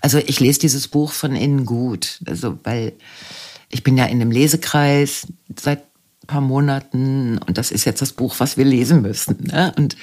[0.00, 2.20] Also ich lese dieses Buch von innen gut.
[2.26, 2.92] Also, weil
[3.70, 5.26] ich bin ja in einem Lesekreis
[5.58, 5.89] seit
[6.30, 9.36] paar Monaten und das ist jetzt das Buch, was wir lesen müssen.
[9.44, 9.72] Ne?
[9.76, 9.96] Und,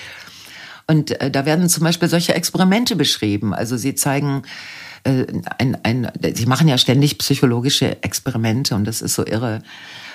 [0.88, 3.54] und äh, da werden zum Beispiel solche Experimente beschrieben.
[3.54, 4.44] Also sie zeigen,
[5.04, 5.26] äh,
[5.58, 9.62] ein, ein, sie machen ja ständig psychologische Experimente und das ist so irre.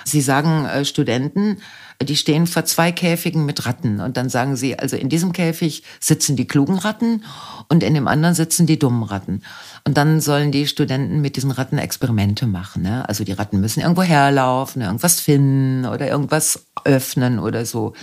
[0.05, 1.59] Sie sagen äh, Studenten,
[2.04, 5.82] die stehen vor zwei Käfigen mit Ratten und dann sagen sie, also in diesem Käfig
[6.00, 7.24] sitzen die klugen Ratten
[7.68, 9.42] und in dem anderen sitzen die dummen Ratten.
[9.84, 12.82] Und dann sollen die Studenten mit diesen Ratten Experimente machen.
[12.82, 13.08] Ne?
[13.08, 17.94] Also die Ratten müssen irgendwo herlaufen, irgendwas finden oder irgendwas öffnen oder so.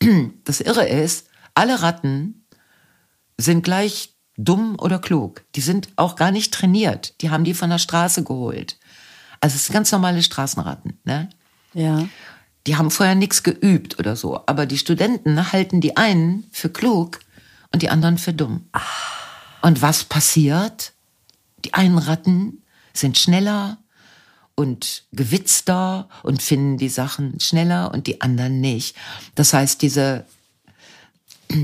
[0.44, 2.46] Das Irre ist, alle Ratten
[3.38, 5.44] sind gleich dumm oder klug.
[5.54, 7.20] Die sind auch gar nicht trainiert.
[7.22, 8.78] Die haben die von der Straße geholt.
[9.40, 10.98] Also es sind ganz normale Straßenratten.
[11.04, 11.28] Ne?
[11.74, 12.08] Ja.
[12.66, 14.40] Die haben vorher nichts geübt oder so.
[14.46, 17.20] Aber die Studenten halten die einen für klug
[17.72, 18.68] und die anderen für dumm.
[19.60, 20.92] Und was passiert?
[21.64, 23.78] Die einen Ratten sind schneller
[24.54, 28.96] und gewitzter und finden die Sachen schneller und die anderen nicht.
[29.34, 30.24] Das heißt, diese,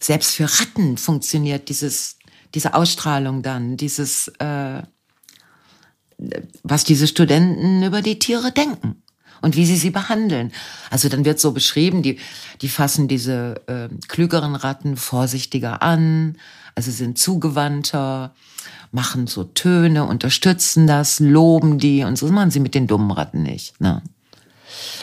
[0.00, 2.18] selbst für Ratten funktioniert dieses,
[2.54, 4.82] diese Ausstrahlung dann, dieses, äh,
[6.62, 9.03] was diese Studenten über die Tiere denken
[9.44, 10.52] und wie sie sie behandeln.
[10.90, 12.18] Also dann wird so beschrieben, die,
[12.62, 16.36] die fassen diese äh, klügeren Ratten vorsichtiger an,
[16.74, 18.34] also sind zugewandter,
[18.90, 23.42] machen so Töne, unterstützen das, loben die und so machen sie mit den dummen Ratten
[23.42, 23.80] nicht.
[23.80, 24.02] Ne?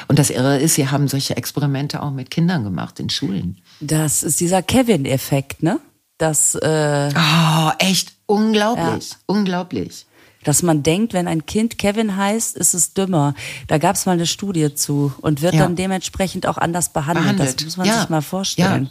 [0.07, 3.57] Und das Irre ist, sie haben solche Experimente auch mit Kindern gemacht in Schulen.
[3.79, 5.79] Das ist dieser Kevin-Effekt, ne?
[6.17, 9.15] Das, äh, Oh, echt unglaublich, Ja.
[9.27, 10.05] unglaublich.
[10.43, 13.33] Dass man denkt, wenn ein Kind Kevin heißt, ist es dümmer.
[13.67, 15.61] Da gab es mal eine Studie zu und wird Ja.
[15.63, 17.25] dann dementsprechend auch anders behandelt.
[17.25, 17.59] Behandelt.
[17.59, 17.99] Das muss man Ja.
[18.01, 18.89] sich mal vorstellen.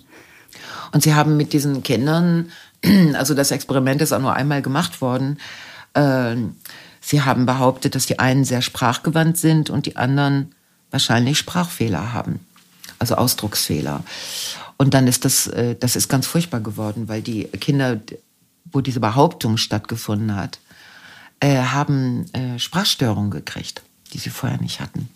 [0.93, 2.51] Und sie haben mit diesen Kindern,
[3.15, 5.39] also das Experiment ist auch nur einmal gemacht worden,
[5.95, 6.37] äh,
[7.01, 10.55] sie haben behauptet, dass die einen sehr sprachgewandt sind und die anderen
[10.91, 12.41] wahrscheinlich Sprachfehler haben,
[12.99, 14.03] also Ausdrucksfehler.
[14.77, 18.01] Und dann ist das, äh, das ist ganz furchtbar geworden, weil die Kinder,
[18.73, 20.59] wo diese Behauptung stattgefunden hat,
[21.41, 25.09] äh, haben äh, Sprachstörungen gekriegt, die sie vorher nicht hatten.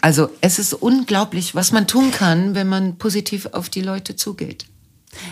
[0.00, 4.66] Also es ist unglaublich, was man tun kann, wenn man positiv auf die Leute zugeht.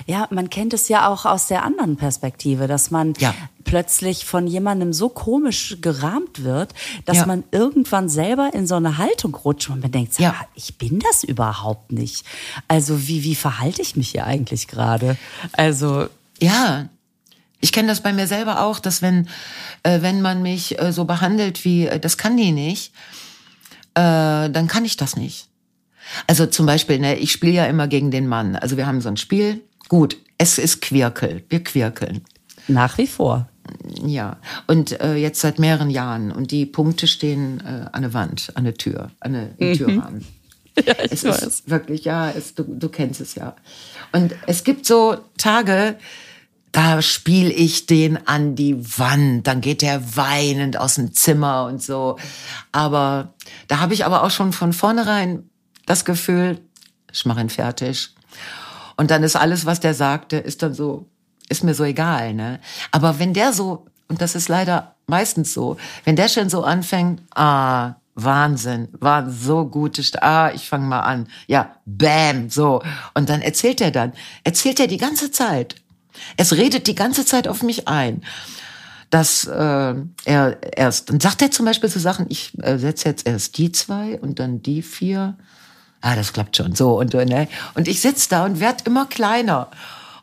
[0.07, 3.35] Ja, man kennt es ja auch aus der anderen Perspektive, dass man Ja.
[3.65, 6.73] plötzlich von jemandem so komisch gerahmt wird,
[7.05, 7.27] dass Ja.
[7.27, 10.35] man irgendwann selber in so eine Haltung rutscht und man denkt, Ja.
[10.55, 12.25] ich bin das überhaupt nicht.
[12.69, 15.19] Also wie, wie verhalte ich mich hier eigentlich gerade?
[15.53, 16.07] Also
[16.41, 16.89] Ja,
[17.65, 19.27] ich kenne das bei mir selber auch, dass wenn,
[19.85, 22.93] äh, wenn man mich äh, so behandelt wie, äh, das kann die nicht,
[23.95, 25.49] äh, dann kann ich das nicht.
[26.27, 28.55] Also zum Beispiel, ne, ich spiele ja immer gegen den Mann.
[28.55, 29.63] Also wir haben so ein Spiel.
[29.89, 31.43] Gut, es ist Quirkel.
[31.49, 32.21] Wir quirkeln.
[32.69, 33.49] nach wie vor.
[34.05, 36.33] Ja, und äh, jetzt seit mehreren Jahren.
[36.33, 40.25] Und die Punkte stehen äh, an der Wand, an der Tür, an der im Türrahmen.
[40.85, 43.55] Ja, ich es ist wirklich, ja, es, du, du kennst es ja.
[44.11, 45.97] Und es gibt so Tage,
[46.75, 51.81] da spiele ich den an die Wand, dann geht der weinend aus dem Zimmer und
[51.81, 52.19] so.
[52.73, 53.33] Aber
[53.69, 55.49] da habe ich aber auch schon von vornherein
[55.87, 56.59] das Gefühl,
[57.13, 58.13] ich mache ihn fertig.
[58.97, 61.07] Und dann ist alles, was der sagte, ist dann so,
[61.49, 62.59] ist mir so egal, ne?
[62.91, 67.23] Aber wenn der so, und das ist leider meistens so, wenn der schon so anfängt,
[67.37, 72.83] ah, Wahnsinn, war so gute, St ah, ich fange mal an, ja, bam, so.
[73.15, 75.77] Und dann erzählt er dann, erzählt er die ganze Zeit.
[76.37, 78.23] Es redet die ganze Zeit auf mich ein
[79.11, 83.29] dass äh, er erst, dann sagt er zum Beispiel so Sachen, ich äh, setze jetzt
[83.29, 85.39] erst die zwei und dann die vier.
[86.01, 87.47] Ah, das klappt schon so und ne?
[87.75, 89.71] Und ich sitz da und werd immer kleiner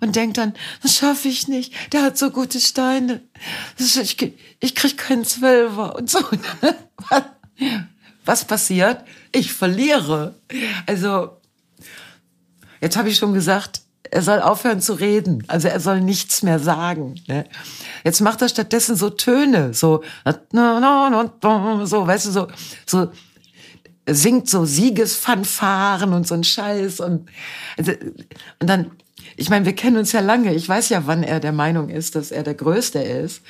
[0.02, 1.74] und denk dann, das schaffe ich nicht.
[1.94, 3.22] Der hat so gute Steine.
[3.78, 6.20] Ich, ich krieg keinen Zwölfer und so.
[7.10, 7.24] Was,
[8.26, 9.06] was passiert?
[9.32, 10.36] Ich verliere.
[10.86, 11.42] Also
[12.82, 15.44] Jetzt habe ich schon gesagt, er soll aufhören zu reden.
[15.48, 17.16] Also er soll nichts mehr sagen.
[17.28, 17.46] Ne?
[18.04, 22.48] Jetzt macht er stattdessen so Töne, so so, weißt du, so
[22.86, 23.12] so
[24.08, 27.30] singt so Siegesfanfaren und so ein Scheiß und
[27.78, 27.94] also,
[28.60, 28.92] und dann
[29.38, 30.54] ich meine, wir kennen uns ja lange.
[30.54, 33.42] Ich weiß ja, wann er der Meinung ist, dass er der Größte ist.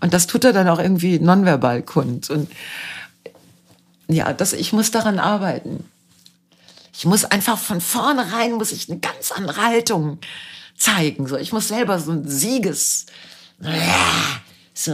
[0.00, 2.30] Und das tut er dann auch irgendwie nonverbal kund.
[2.30, 2.50] Und
[4.06, 5.84] ja, das, ich muss daran arbeiten.
[7.00, 10.18] Ich muss einfach von vornherein muss ich eine ganz andere Haltung
[10.76, 11.26] zeigen.
[11.26, 13.06] So, ich muss selber so ein Sieges,
[14.74, 14.92] so,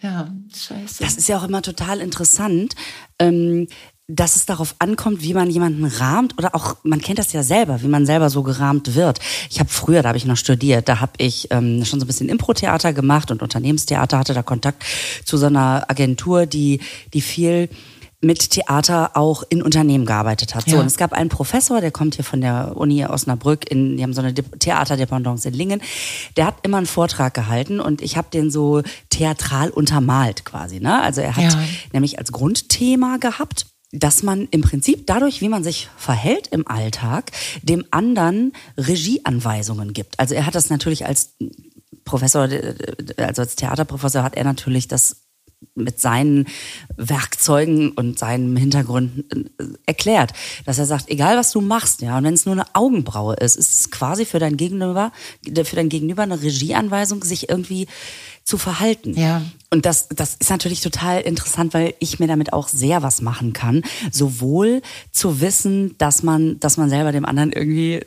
[0.00, 1.02] ja, scheiße.
[1.02, 2.76] Das ist ja auch immer total interessant,
[3.18, 3.66] ähm,
[4.06, 7.82] dass es darauf ankommt, wie man jemanden rahmt oder auch, man kennt das ja selber,
[7.82, 9.18] wie man selber so gerahmt wird.
[9.50, 12.06] Ich habe früher, da habe ich noch studiert, da habe ich ähm, schon so ein
[12.06, 14.84] bisschen Impro-Theater gemacht und Unternehmenstheater, hatte da Kontakt
[15.24, 16.80] zu so einer Agentur, die,
[17.12, 17.68] die viel
[18.24, 20.64] mit Theater auch in Unternehmen gearbeitet hat.
[20.66, 20.80] So, Ja.
[20.80, 24.14] und es gab einen Professor, der kommt hier von der Uni Osnabrück, in, die haben
[24.14, 25.82] so eine Dep- Theaterdependance in Lingen.
[26.36, 30.78] Der hat immer einen Vortrag gehalten und ich habe den so theatral untermalt quasi.
[30.78, 31.02] Ne?
[31.02, 31.58] Also er hat Ja.
[31.92, 37.32] nämlich als Grundthema gehabt, dass man im Prinzip dadurch, wie man sich verhält im Alltag,
[37.62, 40.18] dem anderen Regieanweisungen gibt.
[40.18, 41.34] Also er hat das natürlich als
[42.04, 42.42] Professor,
[43.18, 45.16] also als Theaterprofessor hat er natürlich das
[45.74, 46.46] mit seinen
[46.96, 50.32] Werkzeugen und seinem Hintergrund äh, erklärt,
[50.64, 53.56] dass er sagt, egal was du machst, ja, und wenn es nur eine Augenbraue ist,
[53.56, 55.12] ist es quasi für dein Gegenüber,
[55.44, 57.86] für dein Gegenüber eine Regieanweisung, sich irgendwie
[58.44, 59.14] zu verhalten.
[59.18, 59.42] Ja.
[59.70, 63.52] Und das, das ist natürlich total interessant, weil ich mir damit auch sehr was machen
[63.52, 63.82] kann.
[64.10, 68.04] Sowohl zu wissen, dass man, dass man selber dem anderen irgendwie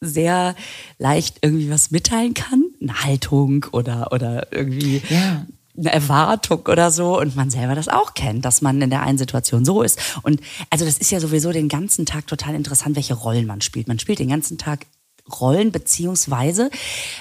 [0.00, 0.54] sehr
[0.98, 5.46] leicht irgendwie was mitteilen kann, eine Haltung oder, oder irgendwie Ja.
[5.78, 9.18] Eine Erwartung oder so und man selber das auch kennt, dass man in der einen
[9.18, 9.98] Situation so ist.
[10.22, 13.88] Und also das ist ja sowieso den ganzen Tag total interessant, welche Rollen man spielt.
[13.88, 14.86] Man spielt den ganzen Tag
[15.40, 16.70] Rollen beziehungsweise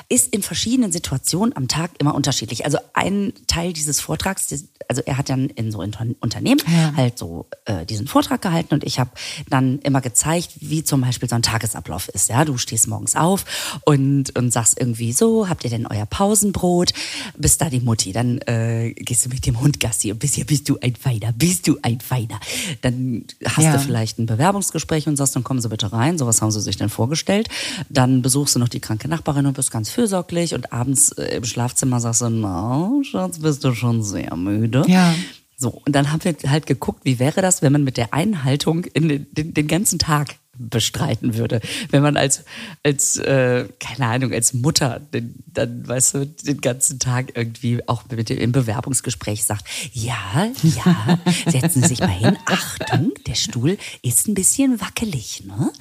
[0.09, 2.65] ist in verschiedenen Situationen am Tag immer unterschiedlich.
[2.65, 4.47] Also ein Teil dieses Vortrags,
[4.87, 6.93] also er hat dann in so Unternehmen Ja.
[6.95, 9.09] halt so äh, diesen Vortrag gehalten und ich habe
[9.49, 12.29] dann immer gezeigt, wie zum Beispiel so ein Tagesablauf ist.
[12.29, 13.45] Ja, du stehst morgens auf
[13.85, 16.93] und, und sagst irgendwie so, habt ihr denn euer Pausenbrot?
[17.37, 20.69] Bist da die Mutti, dann äh, gehst du mit dem Hund Gassi und bisher bist
[20.69, 22.39] du ein Feiner, bist du ein Feiner.
[22.81, 23.73] Dann hast Ja.
[23.73, 26.77] du vielleicht ein Bewerbungsgespräch und sagst, dann kommen Sie bitte rein, sowas haben sie sich
[26.77, 27.49] dann vorgestellt.
[27.97, 31.45] Dann besuchst du noch die kranke Nachbarin und bist ganz fürsorglich und abends äh, im
[31.45, 34.83] Schlafzimmer sagst du, na, Schatz, bist du schon sehr müde.
[34.87, 35.15] Ja.
[35.55, 38.43] So, und dann haben wir halt geguckt, wie wäre das, wenn man mit der einen
[38.43, 41.61] Haltung in den, den, den ganzen Tag bestreiten würde.
[41.89, 42.43] Wenn man als,
[42.83, 48.03] als äh, keine Ahnung, als Mutter den, dann, weißt du, den ganzen Tag irgendwie auch
[48.09, 52.37] mit dem, im Bewerbungsgespräch sagt, ja, ja, setzen Sie sich mal hin.
[52.45, 55.43] Achtung, der Stuhl ist ein bisschen wackelig.
[55.45, 55.71] Ne?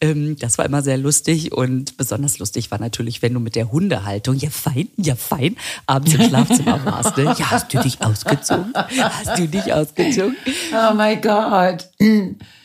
[0.00, 3.70] Ähm, das war immer sehr lustig und besonders lustig war natürlich, wenn du mit der
[3.72, 7.16] Hundehaltung, ja fein, ja fein, abends im Schlafzimmer warst.
[7.16, 7.24] Ne?
[7.24, 8.72] Ja, hast du dich ausgezogen?
[8.74, 10.36] Hast du dich ausgezogen?
[10.72, 11.88] Oh mein Gott.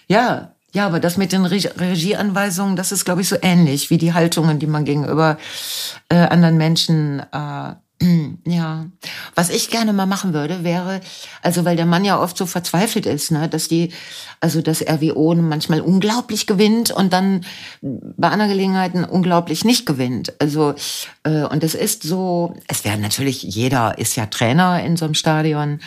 [0.07, 3.97] Ja, ja, aber das mit den Re Regieanweisungen, das ist, glaube ich, so ähnlich wie
[3.97, 5.39] die Haltungen, die man gegenüber
[6.07, 7.73] äh, anderen Menschen äh,
[8.45, 8.85] ja,
[9.33, 11.01] was ich gerne mal machen würde, wäre,
[11.41, 13.91] also weil der Mann ja oft so verzweifelt ist, ne, dass die,
[14.39, 17.43] also das RWO manchmal unglaublich gewinnt und dann
[17.81, 20.39] bei anderen Gelegenheiten unglaublich nicht gewinnt.
[20.39, 20.75] Also
[21.23, 25.15] äh, und es ist so, es wäre natürlich jeder ist ja Trainer in so einem
[25.15, 25.79] Stadion.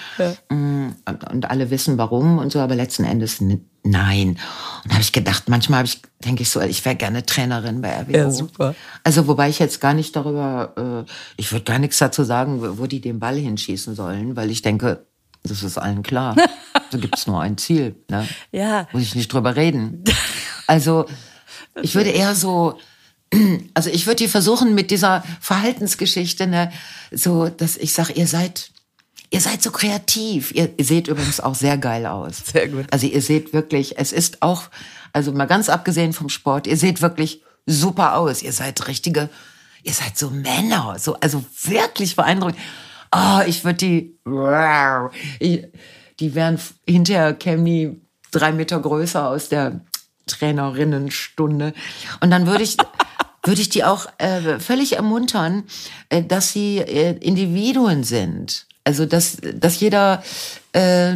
[0.48, 0.88] Mm,
[1.32, 3.40] und, alle wissen warum und so, aber letzten Endes
[3.82, 4.38] nein.
[4.82, 7.80] Und da habe ich gedacht, manchmal habe ich denke ich so, ich wäre gerne Trainerin
[7.80, 8.16] bei RWO.
[8.16, 8.74] Ja, super.
[9.04, 12.78] Also wobei ich jetzt gar nicht darüber, äh, ich würde gar nichts dazu sagen, wo
[12.78, 15.06] wo die den Ball hinschießen sollen, weil ich denke,
[15.42, 16.36] das ist allen klar.
[16.92, 17.94] Da gibt's nur ein Ziel.
[18.10, 18.26] Ne?
[18.50, 18.88] Ja.
[18.92, 20.02] Muss ich nicht drüber reden.
[20.66, 21.06] Also
[21.82, 22.80] ich würde eher so,
[23.74, 26.72] also ich würde die versuchen mit dieser Verhaltensgeschichte, ne,
[27.12, 28.72] so, dass ich sage, ihr seid,
[29.30, 30.52] ihr seid so kreativ.
[30.52, 32.38] Ihr, ihr seht übrigens auch sehr geil aus.
[32.52, 32.86] Sehr gut.
[32.90, 34.64] Also ihr seht wirklich, es ist auch,
[35.12, 38.42] also mal ganz abgesehen vom Sport, ihr seht wirklich super aus.
[38.42, 39.28] Ihr seid richtige,
[39.82, 42.58] ihr seid so Männer, so, also wirklich beeindruckend.
[43.14, 44.18] Oh, ich würde die,
[45.38, 45.66] ich,
[46.20, 49.80] die wären hinterher kämen die drei Meter größer aus der
[50.26, 51.72] Trainerinnenstunde.
[52.20, 52.76] Und dann würde ich,
[53.42, 55.64] würde ich die auch äh, völlig ermuntern,
[56.08, 58.66] äh, dass sie äh, Individuen sind.
[58.90, 60.20] Also dass, dass jeder
[60.72, 61.14] äh,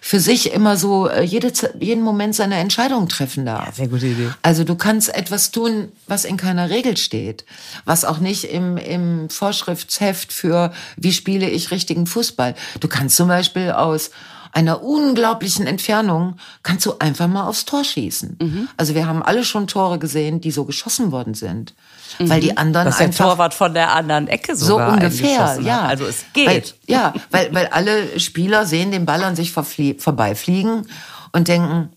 [0.00, 3.76] für sich immer so äh, jede, jeden Moment seine Entscheidung treffen darf.
[3.76, 4.30] sehr gute Idee.
[4.40, 7.44] Also du kannst etwas tun, was in keiner Regel steht,
[7.84, 12.54] was auch nicht im, im Vorschriftsheft für wie spiele ich richtigen Fußball.
[12.80, 14.10] Du kannst zum Beispiel aus
[14.52, 18.38] einer unglaublichen Entfernung kannst du einfach mal aufs Tor schießen.
[18.40, 18.68] Mhm.
[18.78, 21.74] Also wir haben alle schon Tore gesehen, die so geschossen worden sind,
[22.18, 25.66] weil die anderen Was der einfach Torwart von der anderen Ecke so sogar ungefähr, eingeschossen
[25.66, 25.82] ja.
[25.82, 25.90] Hat.
[25.90, 26.46] Also es geht.
[26.46, 30.86] Weil, ja, weil, weil alle Spieler sehen den Ball an sich vorbeifliegen
[31.32, 31.90] und denken,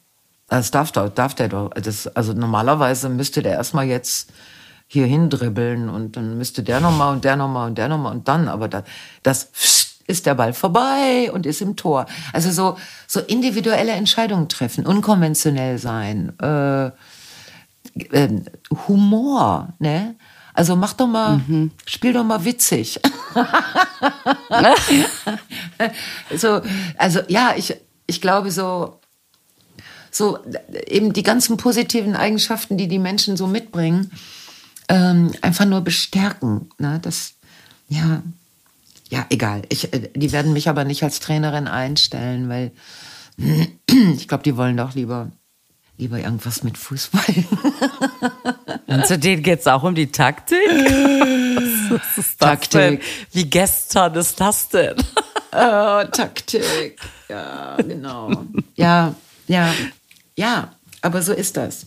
[0.47, 1.71] das darf doch, darf der doch.
[1.71, 4.31] Das, also normalerweise müsste der erstmal jetzt
[4.87, 8.47] hier hindribbeln und dann müsste der nochmal und der nochmal und der nochmal und dann,
[8.47, 8.83] aber da,
[9.23, 9.49] das
[10.07, 12.05] ist der Ball vorbei und ist im Tor.
[12.31, 16.91] Also so, so individuelle Entscheidungen treffen, unkonventionell sein, äh,
[18.11, 18.29] äh,
[18.87, 20.15] Humor, ne?
[20.53, 21.41] Also mach doch mal,
[21.85, 23.01] spiel doch mal witzig.
[26.35, 26.61] so,
[26.97, 27.75] also ja, ich,
[28.07, 29.01] ich glaube so,
[30.11, 30.39] so
[30.87, 34.11] eben die ganzen positiven Eigenschaften, die die Menschen so mitbringen,
[34.87, 36.69] ähm, einfach nur bestärken.
[36.77, 36.99] Ne?
[37.01, 37.33] Das,
[37.89, 38.23] ja,
[39.09, 39.63] ja, egal.
[39.69, 42.71] Ich, äh, die werden mich aber nicht als Trainerin einstellen, weil
[44.15, 45.31] ich glaube, die wollen doch lieber,
[45.97, 47.23] lieber irgendwas mit Fußball.
[48.87, 50.57] Und zu denen geht's auch um die Taktik?
[51.89, 52.71] Was ist das Taktik.
[52.71, 52.99] Denn?
[53.31, 54.95] Wie gestern ist das denn?
[55.51, 56.99] Oh, Taktik.
[57.29, 58.45] Ja, genau.
[58.75, 59.15] Ja,
[59.47, 59.73] ja,
[60.35, 61.85] ja, aber so ist das.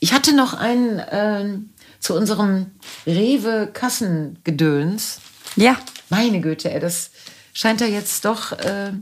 [0.00, 1.70] Ich hatte noch einen ähm,
[2.00, 2.72] zu unserem
[3.06, 5.20] Rewe-Kassengedöns.
[5.56, 5.76] Ja.
[6.08, 7.10] Meine Güte, ey, das
[7.52, 8.92] scheint er jetzt doch, äh,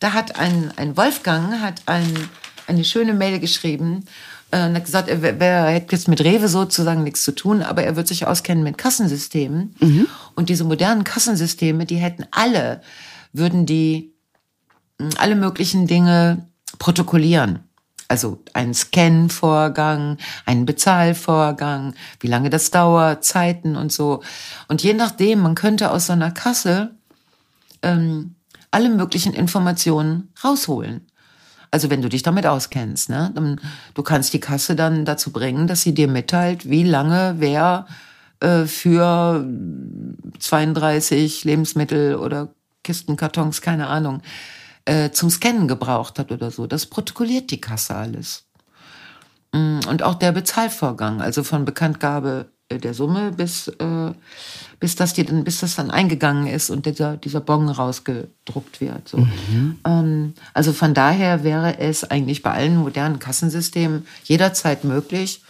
[0.00, 2.28] da hat ein, ein Wolfgang hat ein,
[2.66, 4.04] eine schöne Mail geschrieben
[4.50, 7.82] äh, und hat gesagt, er, er hätte jetzt mit Rewe sozusagen nichts zu tun, aber
[7.82, 9.74] er wird sich auskennen mit Kassensystemen.
[9.80, 10.06] Mhm.
[10.34, 12.80] Und diese modernen Kassensysteme, die hätten alle,
[13.32, 14.12] würden die
[14.98, 16.46] mh, alle möglichen Dinge
[16.78, 17.60] protokollieren.
[18.08, 24.22] Also einen Scan-Vorgang, einen Bezahlvorgang, wie lange das dauert, Zeiten und so.
[24.68, 26.92] Und je nachdem, man könnte aus so einer Kasse
[27.82, 28.36] ähm,
[28.70, 31.06] alle möglichen Informationen rausholen.
[31.76, 33.58] Also wenn du dich damit auskennst, ne?
[33.92, 37.86] Du kannst die Kasse dann dazu bringen, dass sie dir mitteilt, wie lange wer
[38.40, 39.46] äh, für
[40.38, 42.48] 32 Lebensmittel oder
[42.82, 44.22] Kistenkartons, keine Ahnung,
[44.86, 46.66] äh, zum Scannen gebraucht hat oder so.
[46.66, 48.46] Das protokolliert die Kasse alles.
[49.52, 54.12] Mm, und auch der Bezahlvorgang, also von Bekanntgabe der Summe bis, äh,
[54.80, 59.08] bis, das die dann, bis das dann eingegangen ist und dieser, dieser Bon rausgedruckt wird.
[59.08, 59.18] So.
[59.18, 59.78] Mhm.
[59.86, 65.42] Ähm, also von daher wäre es eigentlich bei allen modernen Kassensystemen jederzeit möglich,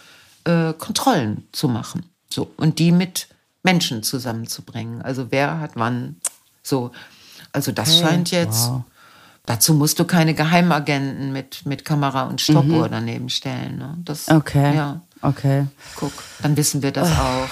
[0.43, 2.05] äh, Kontrollen zu machen.
[2.29, 2.51] So.
[2.57, 3.27] Und die mit
[3.63, 5.01] Menschen zusammenzubringen.
[5.01, 6.17] Also wer hat wann
[6.61, 6.91] so.
[7.51, 8.69] Also das hey, scheint jetzt.
[8.69, 8.83] Wow.
[9.45, 12.91] Dazu musst du keine Geheimagenten mit, mit Kamera und Stoppuhr mhm.
[12.91, 13.77] daneben stellen.
[13.77, 13.97] Ne?
[14.03, 14.75] Das, okay.
[14.75, 15.01] Ja.
[15.21, 15.65] Okay.
[15.95, 16.11] Guck,
[16.41, 17.49] dann wissen wir das auch.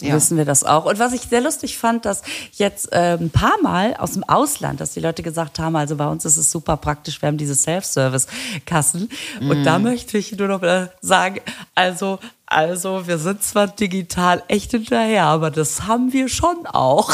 [0.00, 0.14] Ja.
[0.14, 0.84] Wissen wir das auch.
[0.84, 2.22] Und was ich sehr lustig fand, dass
[2.52, 6.06] jetzt äh, ein paar Mal aus dem Ausland, dass die Leute gesagt haben, also bei
[6.06, 9.08] uns ist es super praktisch, wir haben diese Self-Service-Kassen.
[9.40, 9.50] Mm.
[9.50, 9.86] Und da mhm.
[9.86, 10.62] möchte ich nur noch
[11.00, 11.40] sagen,
[11.74, 17.12] also, also wir sind zwar digital echt hinterher, aber das haben wir schon auch.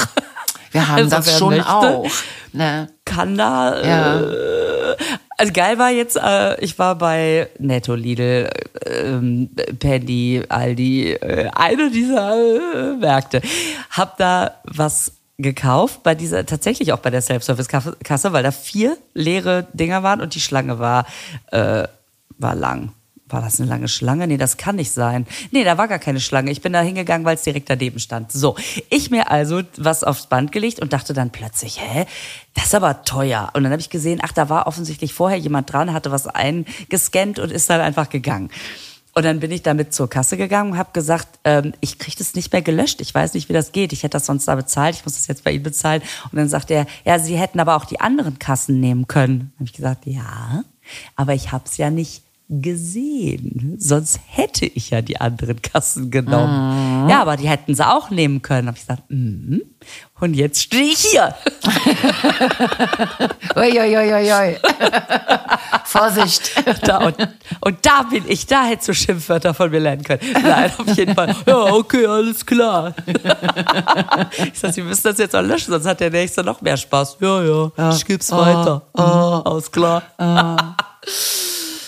[0.71, 2.11] Wir haben also, das schon möchte, auch.
[2.53, 2.91] Ne?
[3.07, 3.83] Kann da.
[3.83, 4.21] Ja.
[4.21, 4.64] Äh,
[5.37, 8.51] also geil war jetzt, äh, ich war bei Netto, Lidl,
[8.85, 13.43] äh, Penny, Aldi, äh, eine dieser äh, Märkte.
[13.91, 18.97] Hab da was gekauft bei dieser tatsächlich auch bei der Self-Service Kasse, weil da vier
[19.15, 21.07] leere Dinger waren und die Schlange war
[21.51, 21.89] äh,
[22.39, 22.93] war lang
[23.35, 24.27] war das eine lange Schlange?
[24.27, 25.27] Nee, das kann nicht sein.
[25.51, 26.51] Nee, da war gar keine Schlange.
[26.51, 28.33] Ich bin da hingegangen, weil es direkt daneben stand.
[28.33, 28.57] So,
[28.91, 32.07] ich mir also was aufs Band gelegt und dachte dann plötzlich, hä,
[32.55, 33.51] das ist aber teuer.
[33.55, 37.39] Und dann habe ich gesehen, ach, da war offensichtlich vorher jemand dran, hatte was eingescannt
[37.39, 38.51] und ist dann einfach gegangen.
[39.15, 42.35] Und dann bin ich damit zur Kasse gegangen und habe gesagt, ähm, ich kriege das
[42.35, 43.01] nicht mehr gelöscht.
[43.01, 43.93] Ich weiß nicht, wie das geht.
[43.93, 44.97] Ich hätte das sonst da bezahlt.
[44.97, 46.03] Ich muss das jetzt bei Ihnen bezahlen.
[46.31, 49.53] Und dann sagt er, ja, Sie hätten aber auch die anderen Kassen nehmen können.
[49.57, 50.65] Habe ich gesagt, ja,
[51.15, 53.77] aber ich habe es ja nicht gesehen.
[53.79, 57.05] Sonst hätte ich ja die anderen Kassen genommen.
[57.05, 57.09] Mhm.
[57.09, 58.69] Ja, aber die hätten sie auch nehmen können.
[58.69, 59.59] Habe ich gesagt, mm
[60.25, 61.35] und jetzt stehe ich hier.
[63.57, 64.57] Uiuiuiui.
[65.85, 66.51] Vorsicht.
[66.87, 67.17] Da, und,
[67.61, 70.21] und, da bin ich, da hättest du Schimpfwörter von mir lernen können.
[70.33, 71.35] Nein, auf jeden Fall.
[71.47, 72.95] Ja, okay, alles klar.
[74.53, 77.19] Ich sag, Sie müssen das jetzt auch löschen, sonst hat der Nächste noch mehr Spaß.
[77.21, 77.95] Ja, ja, ja.
[77.95, 78.83] ich geb's oh, weiter.
[78.95, 80.03] Oh, alles klar.
[80.19, 80.57] Oh.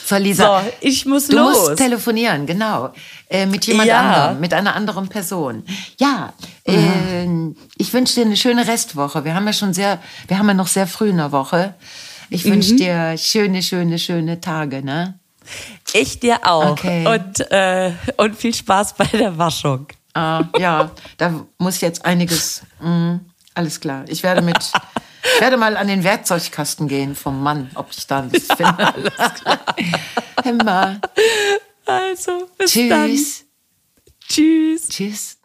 [0.07, 0.63] So, Lisa.
[0.63, 1.55] So, ich muss du los.
[1.55, 2.93] Du musst telefonieren, genau.
[3.29, 3.99] Äh, mit jemand ja.
[4.01, 5.65] anderem, mit einer anderen Person.
[5.99, 6.33] Ja,
[6.65, 7.27] äh,
[7.77, 9.25] ich wünsche dir eine schöne Restwoche.
[9.25, 11.75] Wir haben ja schon sehr, wir haben ja noch sehr früh in der Woche.
[12.31, 12.53] Ich mhm.
[12.53, 15.19] wünsche dir schöne, schöne, schöne Tage, ne?
[15.93, 16.71] Ich dir auch.
[16.71, 17.05] Okay.
[17.07, 19.89] Und, äh, und viel Spaß bei der Waschung.
[20.15, 22.63] Ah, ja, da muss jetzt einiges.
[22.81, 23.21] Mh, mm,
[23.55, 24.05] alles klar.
[24.07, 24.57] Ich werde mit
[25.35, 28.87] Ich werde mal an den Werkzeugkasten gehen vom Mann, ob ich da was finde.
[28.95, 29.61] Alles klar.
[30.45, 31.01] Immer.
[31.85, 32.89] Also, bis Tschüss.
[32.89, 33.11] dann.
[34.29, 34.89] Tschüss.
[34.89, 35.36] Tschüss.